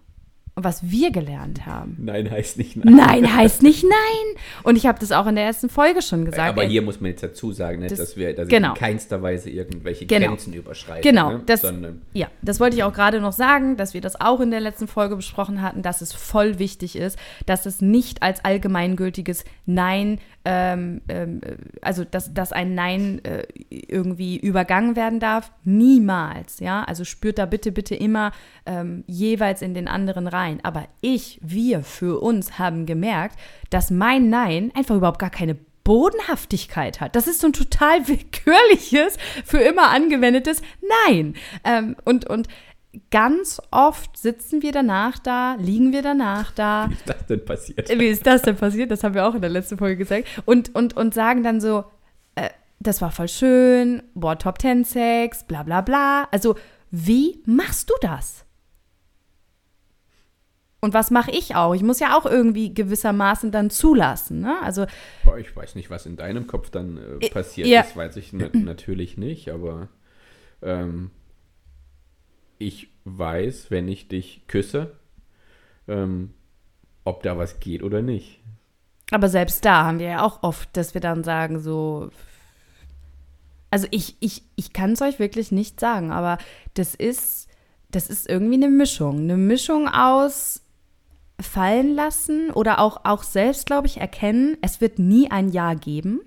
[0.55, 1.97] was wir gelernt haben.
[1.99, 2.95] Nein heißt nicht nein.
[2.95, 4.41] Nein heißt nicht nein.
[4.63, 6.47] Und ich habe das auch in der ersten Folge schon gesagt.
[6.47, 8.69] Aber hier muss man jetzt dazu sagen, ne, das, dass wir dass genau.
[8.69, 10.27] in keinster Weise irgendwelche genau.
[10.27, 11.01] Grenzen überschreiten.
[11.01, 11.31] Genau.
[11.31, 11.41] Ne?
[11.45, 14.49] Das, Sondern ja, das wollte ich auch gerade noch sagen, dass wir das auch in
[14.49, 19.43] der letzten Folge besprochen hatten, dass es voll wichtig ist, dass es nicht als allgemeingültiges
[19.65, 21.41] Nein ähm, ähm,
[21.81, 25.51] also dass, dass ein Nein äh, irgendwie übergangen werden darf.
[25.63, 26.83] Niemals, ja.
[26.83, 28.31] Also spürt da bitte, bitte immer
[28.65, 30.59] ähm, jeweils in den anderen rein.
[30.63, 33.37] Aber ich, wir für uns haben gemerkt,
[33.71, 37.15] dass mein Nein einfach überhaupt gar keine Bodenhaftigkeit hat.
[37.15, 40.61] Das ist so ein total willkürliches, für immer angewendetes
[41.07, 41.35] Nein.
[41.63, 42.47] Ähm, und, und
[43.11, 46.87] ganz oft sitzen wir danach da, liegen wir danach da.
[46.89, 47.89] Wie ist das denn passiert?
[47.99, 48.91] Wie ist das denn passiert?
[48.91, 50.27] Das haben wir auch in der letzten Folge gesagt.
[50.45, 51.85] Und, und, und sagen dann so,
[52.35, 56.27] äh, das war voll schön, boah, Top Ten Sex, bla bla bla.
[56.31, 56.55] Also,
[56.91, 58.45] wie machst du das?
[60.85, 61.73] Und was mache ich auch?
[61.73, 64.41] Ich muss ja auch irgendwie gewissermaßen dann zulassen.
[64.41, 64.55] Ne?
[64.61, 64.85] Also,
[65.23, 67.81] boah, ich weiß nicht, was in deinem Kopf dann äh, passiert ja.
[67.81, 69.89] ist, weiß ich natürlich nicht, aber
[70.61, 71.09] ähm,
[72.57, 74.95] ich weiß, wenn ich dich küsse,
[75.87, 76.33] ähm,
[77.03, 78.39] ob da was geht oder nicht.
[79.11, 82.09] Aber selbst da haben wir ja auch oft, dass wir dann sagen, so.
[83.69, 86.37] Also ich, ich, ich kann es euch wirklich nicht sagen, aber
[86.73, 87.47] das ist,
[87.91, 89.19] das ist irgendwie eine Mischung.
[89.19, 90.61] Eine Mischung aus
[91.39, 96.21] fallen lassen oder auch, auch selbst, glaube ich, erkennen, es wird nie ein Ja geben.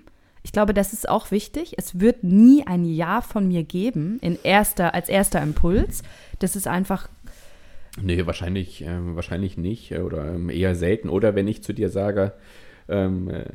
[0.49, 1.75] Ich glaube, das ist auch wichtig.
[1.77, 6.01] Es wird nie ein Ja von mir geben, in erster, als erster Impuls.
[6.39, 7.07] Das ist einfach.
[8.01, 11.09] Nee, wahrscheinlich, äh, wahrscheinlich nicht oder ähm, eher selten.
[11.09, 12.33] Oder wenn ich zu dir sage,
[12.87, 13.45] ähm, äh,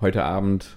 [0.00, 0.76] heute Abend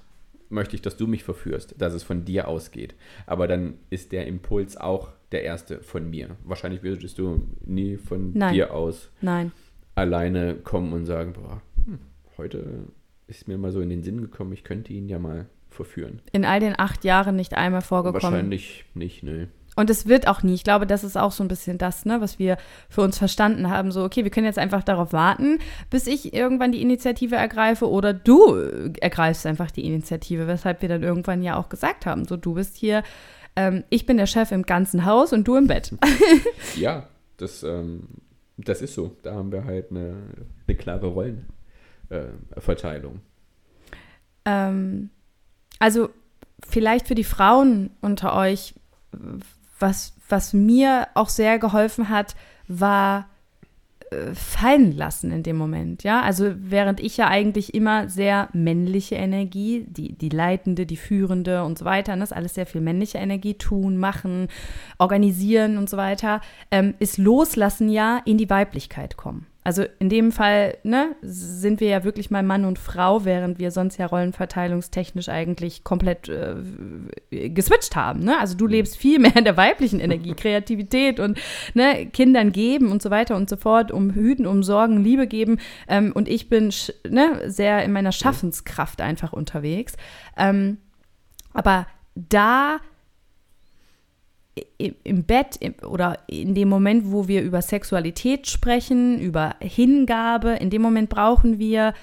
[0.49, 2.93] möchte ich, dass du mich verführst, dass es von dir ausgeht.
[3.25, 6.35] Aber dann ist der Impuls auch der erste von mir.
[6.43, 8.53] Wahrscheinlich würdest du nie von Nein.
[8.53, 9.51] dir aus Nein.
[9.95, 11.97] alleine kommen und sagen, boah, hm,
[12.37, 12.89] heute
[13.27, 16.21] ist mir mal so in den Sinn gekommen, ich könnte ihn ja mal verführen.
[16.31, 18.23] In all den acht Jahren nicht einmal vorgekommen.
[18.23, 19.49] Wahrscheinlich nicht, ne.
[19.77, 20.55] Und es wird auch nie.
[20.55, 22.57] Ich glaube, das ist auch so ein bisschen das, ne, was wir
[22.89, 23.91] für uns verstanden haben.
[23.91, 25.59] So, okay, wir können jetzt einfach darauf warten,
[25.91, 28.55] bis ich irgendwann die Initiative ergreife oder du
[28.99, 32.75] ergreifst einfach die Initiative, weshalb wir dann irgendwann ja auch gesagt haben, so, du bist
[32.75, 33.03] hier,
[33.55, 35.93] ähm, ich bin der Chef im ganzen Haus und du im Bett.
[36.75, 37.07] ja,
[37.37, 38.07] das, ähm,
[38.57, 39.15] das ist so.
[39.21, 40.15] Da haben wir halt eine,
[40.67, 41.56] eine klare Rollenverteilung.
[42.09, 42.27] Äh,
[44.45, 45.09] ähm,
[45.79, 46.09] also
[46.67, 48.73] vielleicht für die Frauen unter euch
[49.79, 52.35] was, was mir auch sehr geholfen hat,
[52.67, 53.29] war
[54.09, 56.21] äh, fallen lassen in dem Moment, ja.
[56.21, 61.77] Also während ich ja eigentlich immer sehr männliche Energie, die, die leitende, die führende und
[61.77, 64.47] so weiter, das ne, ist alles sehr viel männliche Energie, tun, machen,
[64.97, 66.41] organisieren und so weiter,
[66.71, 69.45] ähm, ist Loslassen ja in die Weiblichkeit kommen.
[69.67, 73.71] Also in dem Fall ne, sind wir ja wirklich mal Mann und Frau, während wir
[73.71, 76.55] sonst ja rollenverteilungstechnisch eigentlich komplett äh,
[77.49, 78.21] geswitcht haben.
[78.21, 78.39] Ne?
[78.39, 78.71] Also du mhm.
[78.71, 81.37] lebst viel mehr in der weiblichen Energie, Kreativität und
[81.73, 85.57] ne, Kindern geben und so weiter und so fort, um Hüten, um Sorgen, Liebe geben.
[85.89, 86.71] Ähm, und ich bin
[87.05, 89.97] ne, sehr in meiner Schaffenskraft einfach unterwegs.
[90.37, 90.77] Ähm,
[91.51, 92.79] aber da
[94.77, 100.81] im Bett oder in dem Moment, wo wir über Sexualität sprechen, über Hingabe, in dem
[100.81, 101.93] Moment brauchen wir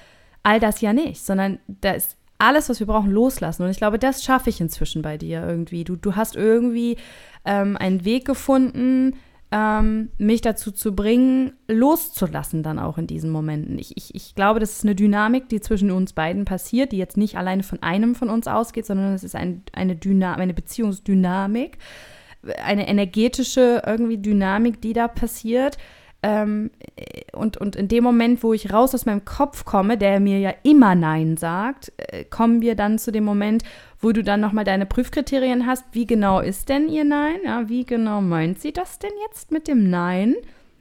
[0.43, 3.63] all das ja nicht, sondern da ist alles, was wir brauchen, loslassen.
[3.63, 5.85] Und ich glaube, das schaffe ich inzwischen bei dir irgendwie.
[5.85, 6.97] Du, du hast irgendwie
[7.45, 9.15] ähm, einen Weg gefunden,
[9.51, 13.79] ähm, mich dazu zu bringen, loszulassen dann auch in diesen Momenten.
[13.79, 17.17] Ich, ich, ich glaube, das ist eine Dynamik, die zwischen uns beiden passiert, die jetzt
[17.17, 19.97] nicht alleine von einem von uns ausgeht, sondern es ist ein, eine,
[20.37, 21.79] eine Beziehungsdynamik
[22.63, 25.79] eine energetische irgendwie Dynamik, die da passiert.
[26.23, 26.71] Ähm,
[27.33, 30.55] und, und in dem Moment, wo ich raus aus meinem Kopf komme, der mir ja
[30.63, 33.63] immer Nein sagt, äh, kommen wir dann zu dem Moment,
[34.01, 35.85] wo du dann nochmal deine Prüfkriterien hast.
[35.93, 37.37] Wie genau ist denn ihr Nein?
[37.45, 40.35] Ja, wie genau meint sie das denn jetzt mit dem Nein?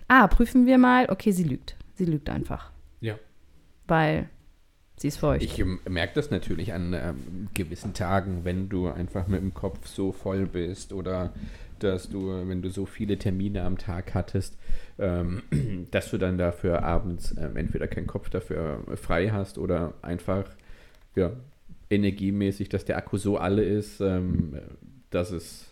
[0.08, 1.08] Ah, prüfen wir mal.
[1.10, 1.76] Okay, sie lügt.
[1.96, 2.72] Sie lügt einfach.
[3.02, 3.16] Ja.
[3.86, 4.30] Weil
[5.04, 5.44] sie ist feucht.
[5.44, 9.86] Ich ähm, merke das natürlich an ähm, gewissen Tagen, wenn du einfach mit dem Kopf
[9.86, 11.34] so voll bist oder
[11.80, 14.58] dass du, wenn du so viele Termine am Tag hattest,
[14.98, 15.44] ähm,
[15.92, 20.46] dass du dann dafür abends ähm, entweder keinen Kopf dafür frei hast oder einfach
[21.18, 21.32] ja,
[21.90, 24.58] energiemäßig, dass der Akku so alle ist, ähm,
[25.10, 25.70] dass es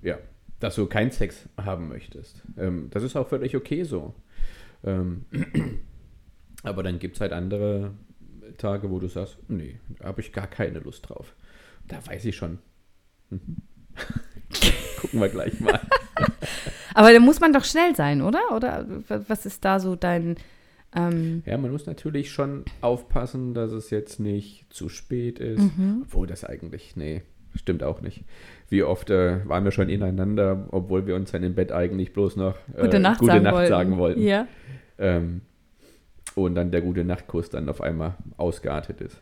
[0.00, 0.18] ja,
[0.60, 2.40] dass du keinen Sex haben möchtest.
[2.56, 4.14] Ähm, das ist auch völlig okay so.
[6.64, 7.92] Aber dann gibt es halt andere
[8.58, 11.34] Tage, wo du sagst, nee, da habe ich gar keine Lust drauf.
[11.86, 12.58] Da weiß ich schon.
[13.30, 13.56] Mhm.
[15.00, 15.80] Gucken wir gleich mal.
[16.94, 18.40] Aber da muss man doch schnell sein, oder?
[18.54, 20.36] Oder was ist da so dein.
[20.94, 25.60] Ähm ja, man muss natürlich schon aufpassen, dass es jetzt nicht zu spät ist.
[25.60, 26.02] Mhm.
[26.04, 27.22] Obwohl das eigentlich, nee,
[27.54, 28.24] stimmt auch nicht.
[28.68, 32.36] Wie oft äh, waren wir schon ineinander, obwohl wir uns dann im Bett eigentlich bloß
[32.36, 33.70] noch äh, gute Nacht, gute sagen, Nacht wollten.
[33.70, 34.22] sagen wollten.
[34.22, 34.46] Ja.
[34.98, 35.42] Ähm,
[36.42, 39.20] und dann der gute Nachtkuss dann auf einmal ausgeartet ist.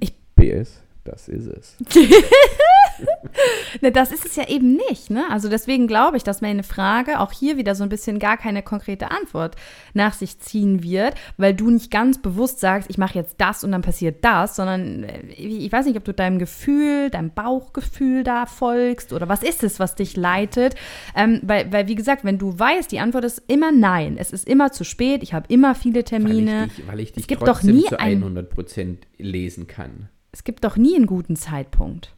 [0.00, 1.76] Ich PS, das ist es.
[3.80, 5.10] ne, das ist es ja eben nicht.
[5.10, 5.24] Ne?
[5.30, 8.62] Also deswegen glaube ich, dass meine Frage auch hier wieder so ein bisschen gar keine
[8.62, 9.56] konkrete Antwort
[9.92, 13.72] nach sich ziehen wird, weil du nicht ganz bewusst sagst, ich mache jetzt das und
[13.72, 18.46] dann passiert das, sondern äh, ich weiß nicht, ob du deinem Gefühl, deinem Bauchgefühl da
[18.46, 20.74] folgst oder was ist es, was dich leitet.
[21.14, 24.16] Ähm, weil, weil, wie gesagt, wenn du weißt, die Antwort ist immer nein.
[24.18, 26.52] Es ist immer zu spät, ich habe immer viele Termine.
[26.52, 30.08] Weil ich dich, weil ich dich es gibt doch nie zu 100 Prozent lesen kann.
[30.32, 32.14] Es gibt doch nie einen guten Zeitpunkt.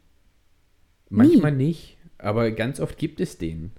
[1.08, 1.66] Manchmal Nie.
[1.66, 3.72] nicht, aber ganz oft gibt es den.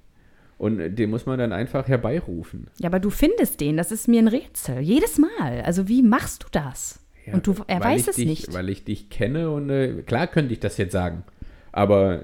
[0.57, 2.67] Und den muss man dann einfach herbeirufen.
[2.79, 4.79] Ja, aber du findest den, das ist mir ein Rätsel.
[4.79, 5.61] Jedes Mal.
[5.63, 6.99] Also wie machst du das?
[7.25, 8.53] Ja, und du, er weiß es dich, nicht.
[8.53, 11.23] Weil ich dich kenne und äh, klar könnte ich das jetzt sagen.
[11.71, 12.23] Aber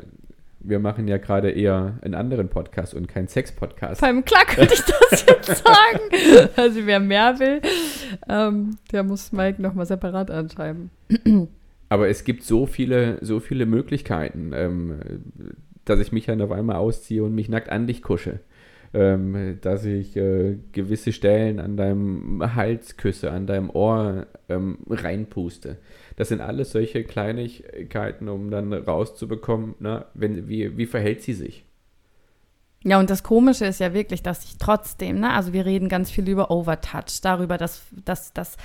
[0.62, 4.00] wir machen ja gerade eher einen anderen Podcast und keinen Sex-Podcast.
[4.00, 6.50] Vor allem klar könnte ich das jetzt sagen.
[6.56, 7.62] Also wer mehr will,
[8.30, 10.90] ähm, der muss Mike nochmal separat anschreiben.
[11.94, 14.96] Aber es gibt so viele, so viele Möglichkeiten, ähm,
[15.86, 18.40] dass ich mich ja auf einmal ausziehe und mich nackt an dich kusche.
[18.96, 25.78] Ähm, dass ich äh, gewisse Stellen an deinem Hals küsse, an deinem Ohr ähm, reinpuste.
[26.16, 31.64] Das sind alles solche Kleinigkeiten, um dann rauszubekommen, na, wenn, wie, wie verhält sie sich.
[32.84, 36.10] Ja, und das Komische ist ja wirklich, dass ich trotzdem, ne, also wir reden ganz
[36.10, 38.58] viel über Overtouch, darüber, dass, dass, dass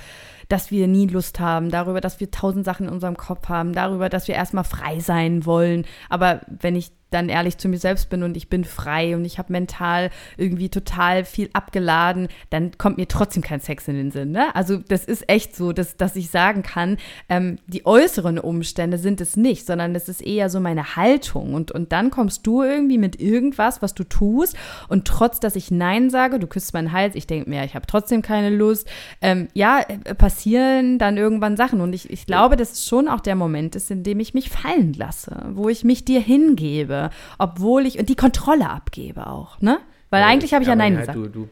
[0.49, 4.09] dass wir nie Lust haben, darüber, dass wir tausend Sachen in unserem Kopf haben, darüber,
[4.09, 5.85] dass wir erstmal frei sein wollen.
[6.09, 9.37] Aber wenn ich dann ehrlich zu mir selbst bin und ich bin frei und ich
[9.37, 14.31] habe mental irgendwie total viel abgeladen, dann kommt mir trotzdem kein Sex in den Sinn.
[14.31, 14.53] Ne?
[14.55, 16.97] Also das ist echt so, dass, dass ich sagen kann,
[17.27, 21.53] ähm, die äußeren Umstände sind es nicht, sondern es ist eher so meine Haltung.
[21.53, 24.55] Und, und dann kommst du irgendwie mit irgendwas, was du tust
[24.87, 27.87] und trotz, dass ich Nein sage, du küsst meinen Hals, ich denke mir, ich habe
[27.87, 28.87] trotzdem keine Lust.
[29.21, 33.19] Ähm, ja, äh, passieren dann irgendwann Sachen und ich, ich glaube, dass es schon auch
[33.19, 36.98] der Moment ist, in dem ich mich fallen lasse, wo ich mich dir hingebe
[37.37, 39.79] obwohl ich und die Kontrolle abgebe auch, ne?
[40.09, 41.17] Weil aber eigentlich habe ich ja Nein ja, gesagt.
[41.17, 41.49] Du, du,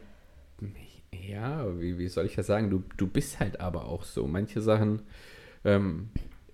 [1.12, 2.70] ja, wie, wie soll ich das sagen?
[2.70, 4.26] Du, du bist halt aber auch so.
[4.26, 5.02] Manche Sachen,
[5.64, 6.08] ähm,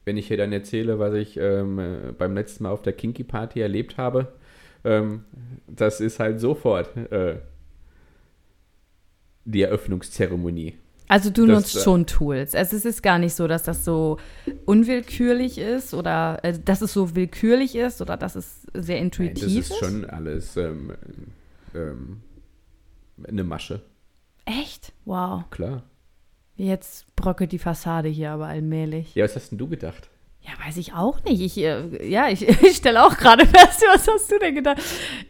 [0.04, 1.80] wenn ich hier dann erzähle, was ich ähm,
[2.18, 4.32] beim letzten Mal auf der Kinky Party erlebt habe,
[4.84, 5.24] ähm,
[5.66, 6.96] das ist halt sofort.
[6.96, 7.38] Äh,
[9.44, 10.74] die Eröffnungszeremonie.
[11.08, 12.54] Also du Das, nutzt äh, schon Tools.
[12.54, 14.18] Also es ist gar nicht so, dass das so
[14.64, 19.68] unwillkürlich ist oder äh, dass es so willkürlich ist oder dass es sehr Nein, intuitiv
[19.68, 20.92] das ist schon alles ähm,
[21.74, 22.20] ähm,
[23.26, 23.82] eine Masche,
[24.46, 24.92] Echt?
[25.04, 25.44] Wow.
[25.50, 25.84] klar.
[26.56, 29.14] Jetzt bröckelt die Fassade hier aber allmählich.
[29.14, 30.08] Ja, was hast denn du gedacht?
[30.46, 31.40] Ja, weiß ich auch nicht.
[31.40, 34.80] Ich, äh, ja, ich, ich stelle auch gerade fest, was hast du denn gedacht?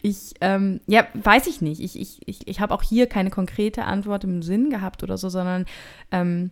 [0.02, 1.80] Ich, ähm, ja, weiß ich nicht.
[1.80, 5.28] Ich, ich, ich, ich habe auch hier keine konkrete Antwort im Sinn gehabt oder so,
[5.28, 5.66] sondern
[6.10, 6.50] ähm,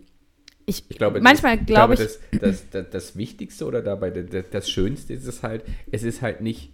[0.65, 4.71] ich, Ich glaube, manchmal das, glaube ich, das, das, das, das Wichtigste oder dabei das,
[4.71, 6.73] Schönste ist es halt, es ist halt nicht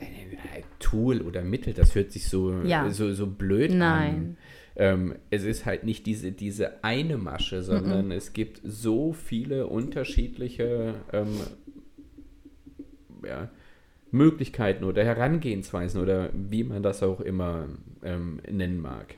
[0.00, 2.88] ein Tool oder Mittel, das hört sich so, Ja.
[2.90, 4.36] so, so blöd an.
[4.76, 10.94] Ähm, es ist halt nicht diese, diese eine Masche, sondern es gibt so viele unterschiedliche
[11.12, 11.40] ähm,
[13.26, 13.50] ja,
[14.10, 17.68] Möglichkeiten oder Herangehensweisen oder wie man das auch immer
[18.02, 19.14] ähm, nennen mag.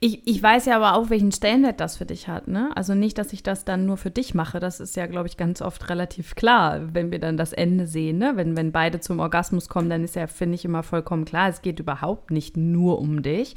[0.00, 2.70] Ich, ich weiß ja aber auch, welchen Stellenwert das für dich hat, ne?
[2.74, 4.60] Also nicht, dass ich das dann nur für dich mache.
[4.60, 8.18] Das ist ja, glaube ich, ganz oft relativ klar, wenn wir dann das Ende sehen,
[8.18, 8.32] ne?
[8.34, 11.62] Wenn, wenn beide zum Orgasmus kommen, dann ist ja, finde ich, immer vollkommen klar, es
[11.62, 13.54] geht überhaupt nicht nur um dich.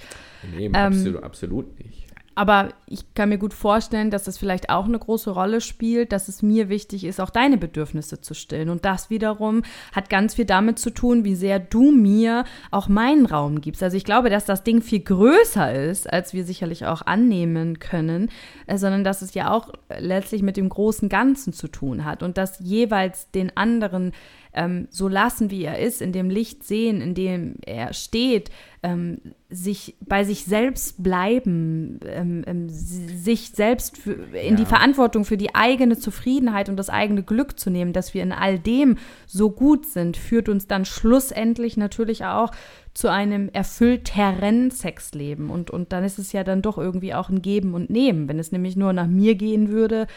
[0.55, 2.04] Nee, Ähm, absolut, absolut nicht.
[2.35, 6.27] Aber ich kann mir gut vorstellen, dass das vielleicht auch eine große Rolle spielt, dass
[6.27, 8.69] es mir wichtig ist, auch deine Bedürfnisse zu stillen.
[8.69, 9.63] Und das wiederum
[9.93, 13.81] hat ganz viel damit zu tun, wie sehr du mir auch meinen Raum gibst.
[13.81, 18.29] Also ich glaube, dass das Ding viel größer ist, als wir sicherlich auch annehmen können,
[18.67, 22.37] äh, sondern dass es ja auch letztlich mit dem großen Ganzen zu tun hat und
[22.37, 24.11] dass jeweils den anderen
[24.55, 28.49] ähm, so lassen, wie er ist, in dem Licht sehen, in dem er steht,
[28.81, 34.69] ähm, sich bei sich selbst bleiben, ähm, ähm, si- sich selbst für, in die Ja.
[34.69, 38.57] Verantwortung für die eigene Zufriedenheit und das eigene Glück zu nehmen, dass wir in all
[38.59, 38.97] dem
[39.27, 42.51] so gut sind, führt uns dann schlussendlich natürlich auch
[42.95, 45.49] zu einem erfüllteren Sexleben.
[45.49, 48.29] Und, und dann ist es ja dann doch irgendwie auch ein Geben und Nehmen.
[48.29, 50.07] Wenn es nämlich nur nach mir gehen würde,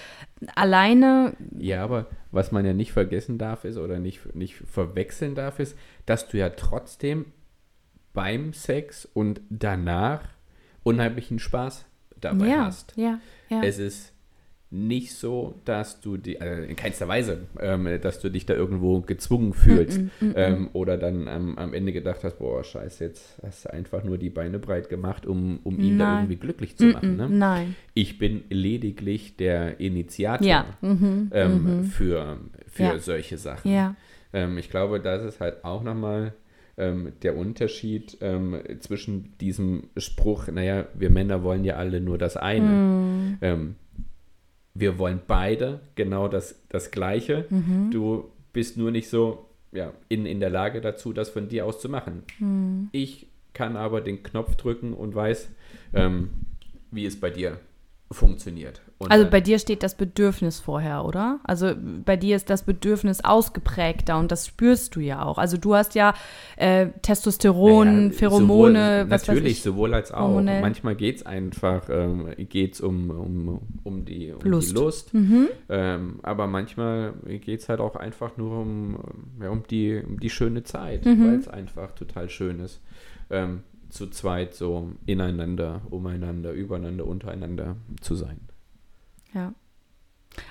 [0.55, 5.59] alleine, Ja, aber was man ja nicht vergessen darf ist oder nicht, nicht verwechseln darf,
[5.59, 5.77] ist,
[6.07, 7.27] dass du ja trotzdem
[8.15, 10.23] beim Sex und danach
[10.85, 11.85] unheimlichen Spaß
[12.21, 12.95] dabei ja, hast.
[12.97, 13.19] ja,
[13.49, 13.61] ja.
[13.63, 14.13] Es ist
[14.71, 19.01] nicht so, dass du die, also in keinster Weise, ähm, dass du dich da irgendwo
[19.01, 20.01] gezwungen fühlst
[20.35, 24.19] ähm, oder dann am, am Ende gedacht hast, boah, scheiße, jetzt hast du einfach nur
[24.19, 26.17] die Beine breit gemacht, um, um ihn da Nein.
[26.19, 27.17] irgendwie glücklich zu machen.
[27.17, 27.29] Ne?
[27.31, 27.77] Nein.
[27.95, 30.67] Ich bin lediglich der Initiator Ja.
[30.83, 31.31] Mhm.
[31.33, 32.99] ähm, für, für Ja.
[32.99, 33.73] solche Sachen.
[33.73, 33.97] Ja.
[34.35, 36.35] Ähm, ich glaube, das ist halt auch nochmal
[36.77, 42.37] ähm, der Unterschied ähm, zwischen diesem Spruch, naja, wir Männer wollen ja alle nur das
[42.37, 43.39] eine.
[43.41, 43.77] Ähm,
[44.79, 47.47] wir wollen beide genau das, das Gleiche.
[47.51, 47.91] Mhm.
[47.91, 51.81] Du bist nur nicht so ja, in, in der Lage dazu, das von dir aus
[51.81, 52.23] zu machen.
[52.39, 52.89] Mhm.
[52.93, 55.49] Ich kann aber den Knopf drücken und weiß,
[55.95, 56.31] ähm,
[56.91, 57.59] wie es bei dir
[58.11, 58.81] funktioniert.
[59.01, 61.39] Und Also dann- bei dir steht das Bedürfnis vorher, oder?
[61.45, 61.73] Also
[62.05, 65.39] bei dir ist das Bedürfnis ausgeprägter und das spürst du ja auch.
[65.39, 66.15] Also du hast ja
[66.57, 69.63] äh, Testosteron, Naja, Pheromone, sowohl, was natürlich, weiß ich.
[69.63, 70.23] sowohl als auch.
[70.23, 70.61] hormonell.
[70.63, 74.71] Manchmal geht es einfach ähm, geht's um, um, um, die, um Lust.
[74.71, 75.15] die Lust.
[75.15, 75.49] Mhm.
[75.69, 78.99] Ähm, aber manchmal geht es halt auch einfach nur um,
[79.41, 81.25] ja, um, die, um die schöne Zeit, Mhm.
[81.25, 82.81] weil es einfach total schön ist.
[83.31, 88.41] Ähm, zu zweit so ineinander, umeinander, übereinander, untereinander zu sein.
[89.35, 89.53] Ja.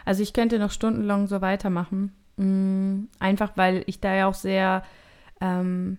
[0.05, 2.13] Also ich könnte noch stundenlang so weitermachen.
[2.37, 4.83] Mm, einfach weil ich da ja auch sehr,
[5.41, 5.97] ähm,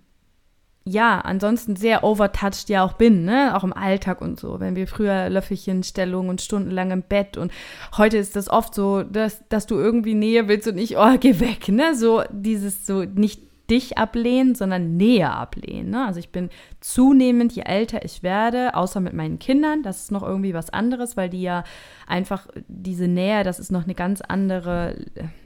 [0.84, 3.54] ja, ansonsten sehr overtouched ja auch bin, ne?
[3.54, 4.60] Auch im Alltag und so.
[4.60, 7.52] Wenn wir früher Löffelchenstellung und stundenlang im Bett und
[7.96, 11.40] heute ist das oft so, dass, dass du irgendwie Nähe willst und ich, oh, geh
[11.40, 11.94] weg, ne?
[11.94, 15.90] So dieses so nicht dich ablehnen, sondern Nähe ablehnen.
[15.90, 16.06] Ne?
[16.06, 16.48] Also ich bin
[16.80, 21.16] zunehmend, je älter ich werde, außer mit meinen Kindern, das ist noch irgendwie was anderes,
[21.16, 21.64] weil die ja
[22.06, 24.96] einfach diese Nähe, das ist noch eine ganz andere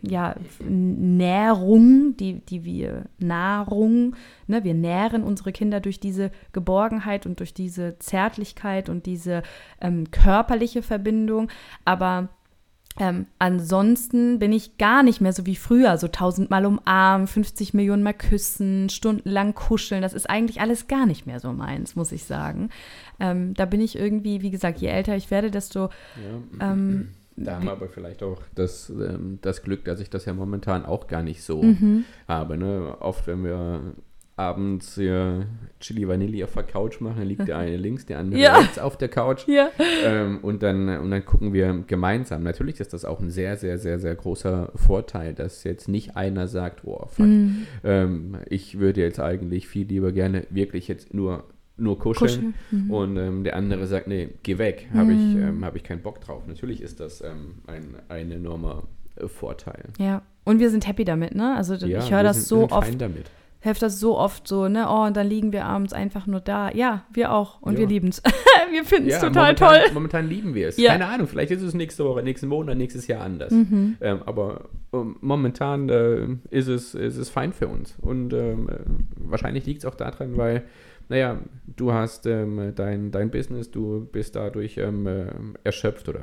[0.02, 4.14] ja, Nährung, die, die wir, Nahrung,
[4.46, 4.62] ne?
[4.62, 9.42] wir nähren unsere Kinder durch diese Geborgenheit und durch diese Zärtlichkeit und diese
[9.80, 11.48] ähm, körperliche Verbindung,
[11.84, 12.28] aber
[13.00, 18.02] ähm, ansonsten bin ich gar nicht mehr so wie früher, so tausendmal umarmen, 50 Millionen
[18.02, 20.02] Mal küssen, stundenlang kuscheln.
[20.02, 22.68] Das ist eigentlich alles gar nicht mehr so meins, muss ich sagen.
[23.18, 25.88] Ähm, da bin ich irgendwie, wie gesagt, je älter ich werde, desto
[26.60, 26.72] Ja.
[26.72, 30.34] ähm, Da haben wir aber vielleicht auch das, ähm, das Glück, dass ich das ja
[30.34, 32.04] momentan auch gar nicht so Mhm.
[32.28, 32.58] habe.
[32.58, 32.94] Ne?
[33.00, 33.94] Oft, wenn wir
[34.36, 35.46] abends hier
[35.80, 38.56] Chili Vanille auf der Couch machen, liegt der eine links, der andere Ja.
[38.58, 39.46] rechts auf der Couch.
[39.46, 39.68] ja.
[40.04, 42.42] Ähm, und, dann, und dann gucken wir gemeinsam.
[42.42, 46.48] Natürlich ist das auch ein sehr, sehr, sehr, sehr großer Vorteil, dass jetzt nicht einer
[46.48, 47.66] sagt, oh, fuck, Mhm.
[47.84, 51.44] ähm, ich würde jetzt eigentlich viel lieber gerne wirklich jetzt nur
[51.78, 52.28] nur kuscheln.
[52.28, 52.54] Kuscheln,
[52.86, 52.90] mhm.
[52.90, 55.42] Und ähm, der andere sagt, nee, geh weg, habe ich, Mhm.
[55.42, 56.42] ähm, hab ich keinen Bock drauf.
[56.46, 58.84] Natürlich ist das ähm, ein, ein enormer
[59.16, 59.84] äh, Vorteil.
[59.98, 60.22] Ja.
[60.44, 61.56] Und wir sind happy damit, ne?
[61.56, 62.88] Also Ja, ich höre das sind, so wir sind oft.
[62.88, 63.30] Fein damit.
[63.64, 64.86] Hilft das so oft so, ne?
[64.88, 66.72] Oh, und dann liegen wir abends einfach nur da.
[66.72, 67.62] Ja, wir auch.
[67.62, 67.78] Und Ja.
[67.80, 68.20] wir lieben es.
[68.72, 69.94] wir finden es Ja, total momentan, toll.
[69.94, 70.76] Momentan lieben wir es.
[70.78, 70.90] Ja.
[70.90, 73.52] Keine Ahnung, vielleicht ist es nächste Woche, nächsten Monat, nächstes Jahr anders.
[73.52, 73.96] Mhm.
[74.00, 77.94] Ähm, aber ähm, momentan äh, ist, es, ist es fein für uns.
[78.00, 78.74] Und ähm, äh,
[79.16, 80.64] wahrscheinlich liegt es auch daran, weil,
[81.08, 81.38] naja,
[81.76, 85.26] du hast ähm, dein, dein Business, du bist dadurch ähm, äh,
[85.62, 86.22] erschöpft oder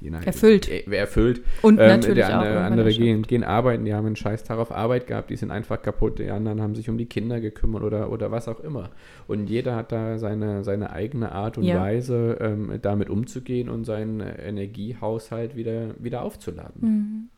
[0.00, 0.68] je nach, Erfüllt.
[0.68, 1.42] Äh, erfüllt.
[1.62, 2.32] Und Ähm, natürlich der auch.
[2.34, 5.36] andere, irgendwann andere gehen, gehen arbeiten, die haben einen scheiß Tag auf Arbeit gehabt, die
[5.36, 8.60] sind einfach kaputt, die anderen haben sich um die Kinder gekümmert oder, oder was auch
[8.60, 8.90] immer.
[9.26, 11.80] Und jeder hat da seine, seine eigene Art und Ja.
[11.80, 16.80] Weise, ähm, damit umzugehen und seinen Energiehaushalt wieder, wieder aufzuladen.
[16.80, 17.28] Mhm.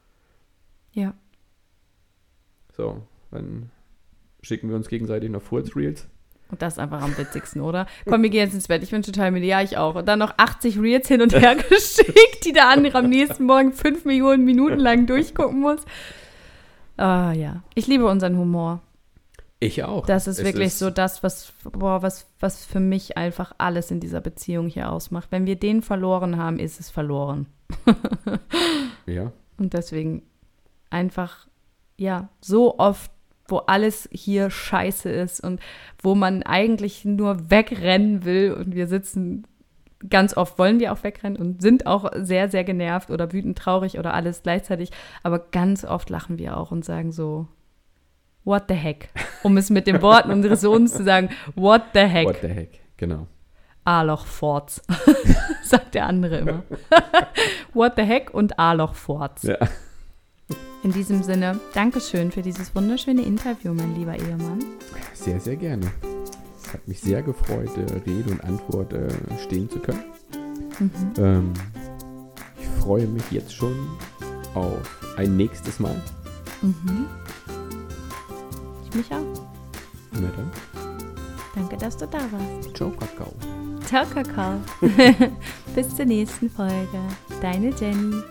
[0.93, 1.15] Ja.
[2.77, 3.71] So, dann
[4.43, 6.09] schicken wir uns gegenseitig noch Furz-Reels.
[6.51, 7.87] Und das ist einfach am witzigsten, oder?
[8.09, 8.83] Komm, wir gehen jetzt ins Bett.
[8.83, 9.47] Ich bin total müde.
[9.47, 9.95] Ja, ich auch.
[9.95, 13.73] Und dann noch 80 Reels hin und her geschickt, die der andere am nächsten Morgen
[13.73, 15.81] fünf Millionen Minuten lang durchgucken muss.
[16.97, 17.63] Ah, ja.
[17.75, 18.81] Ich liebe unseren Humor.
[19.61, 20.07] Ich auch.
[20.07, 24.01] Das ist Es wirklich so das, was, boah, was, was für mich einfach alles in
[24.01, 25.29] dieser Beziehung hier ausmacht.
[25.31, 27.47] Wenn wir den verloren haben, ist es verloren.
[29.07, 30.23] Ja, Und deswegen
[30.89, 31.47] einfach,
[31.99, 33.11] ja, so oft,
[33.51, 35.61] wo alles hier scheiße ist und
[36.03, 39.47] wo man eigentlich nur wegrennen will und wir sitzen,
[40.09, 43.99] ganz oft wollen wir auch wegrennen und sind auch sehr, sehr genervt oder wütend, traurig
[43.99, 44.91] oder alles gleichzeitig,
[45.23, 47.49] aber ganz oft lachen wir auch und sagen so,
[48.45, 49.11] what the heck?
[49.43, 52.27] Um es mit den Worten unseres Sohnes zu sagen, what the heck?
[52.27, 53.27] what the heck, genau.
[53.85, 54.83] A-Loch Forts,
[55.63, 56.63] sagt der andere immer.
[57.75, 59.43] what the heck und A-Loch Forts.
[59.45, 59.57] Ja.
[60.83, 64.65] In diesem Sinne, Dankeschön für dieses wunderschöne Interview, mein lieber Ehemann.
[65.13, 65.91] Sehr, sehr gerne.
[66.63, 69.09] Es hat mich sehr gefreut, äh, Rede und Antwort äh,
[69.45, 70.05] stehen zu können.
[70.79, 70.91] Mhm.
[71.19, 71.53] Ähm,
[72.59, 73.75] ich freue mich jetzt schon
[74.55, 74.79] auf
[75.17, 76.01] ein nächstes Mal.
[76.63, 77.07] Mhm.
[78.85, 79.45] Ich mich auch.
[80.13, 80.51] Na dann,
[81.55, 82.75] Danke, dass du da warst.
[82.75, 83.33] ciao, Kakao.
[83.87, 84.55] Ciao, Kakao.
[85.75, 86.99] Bis zur nächsten Folge.
[87.43, 88.23] Deine Jenny.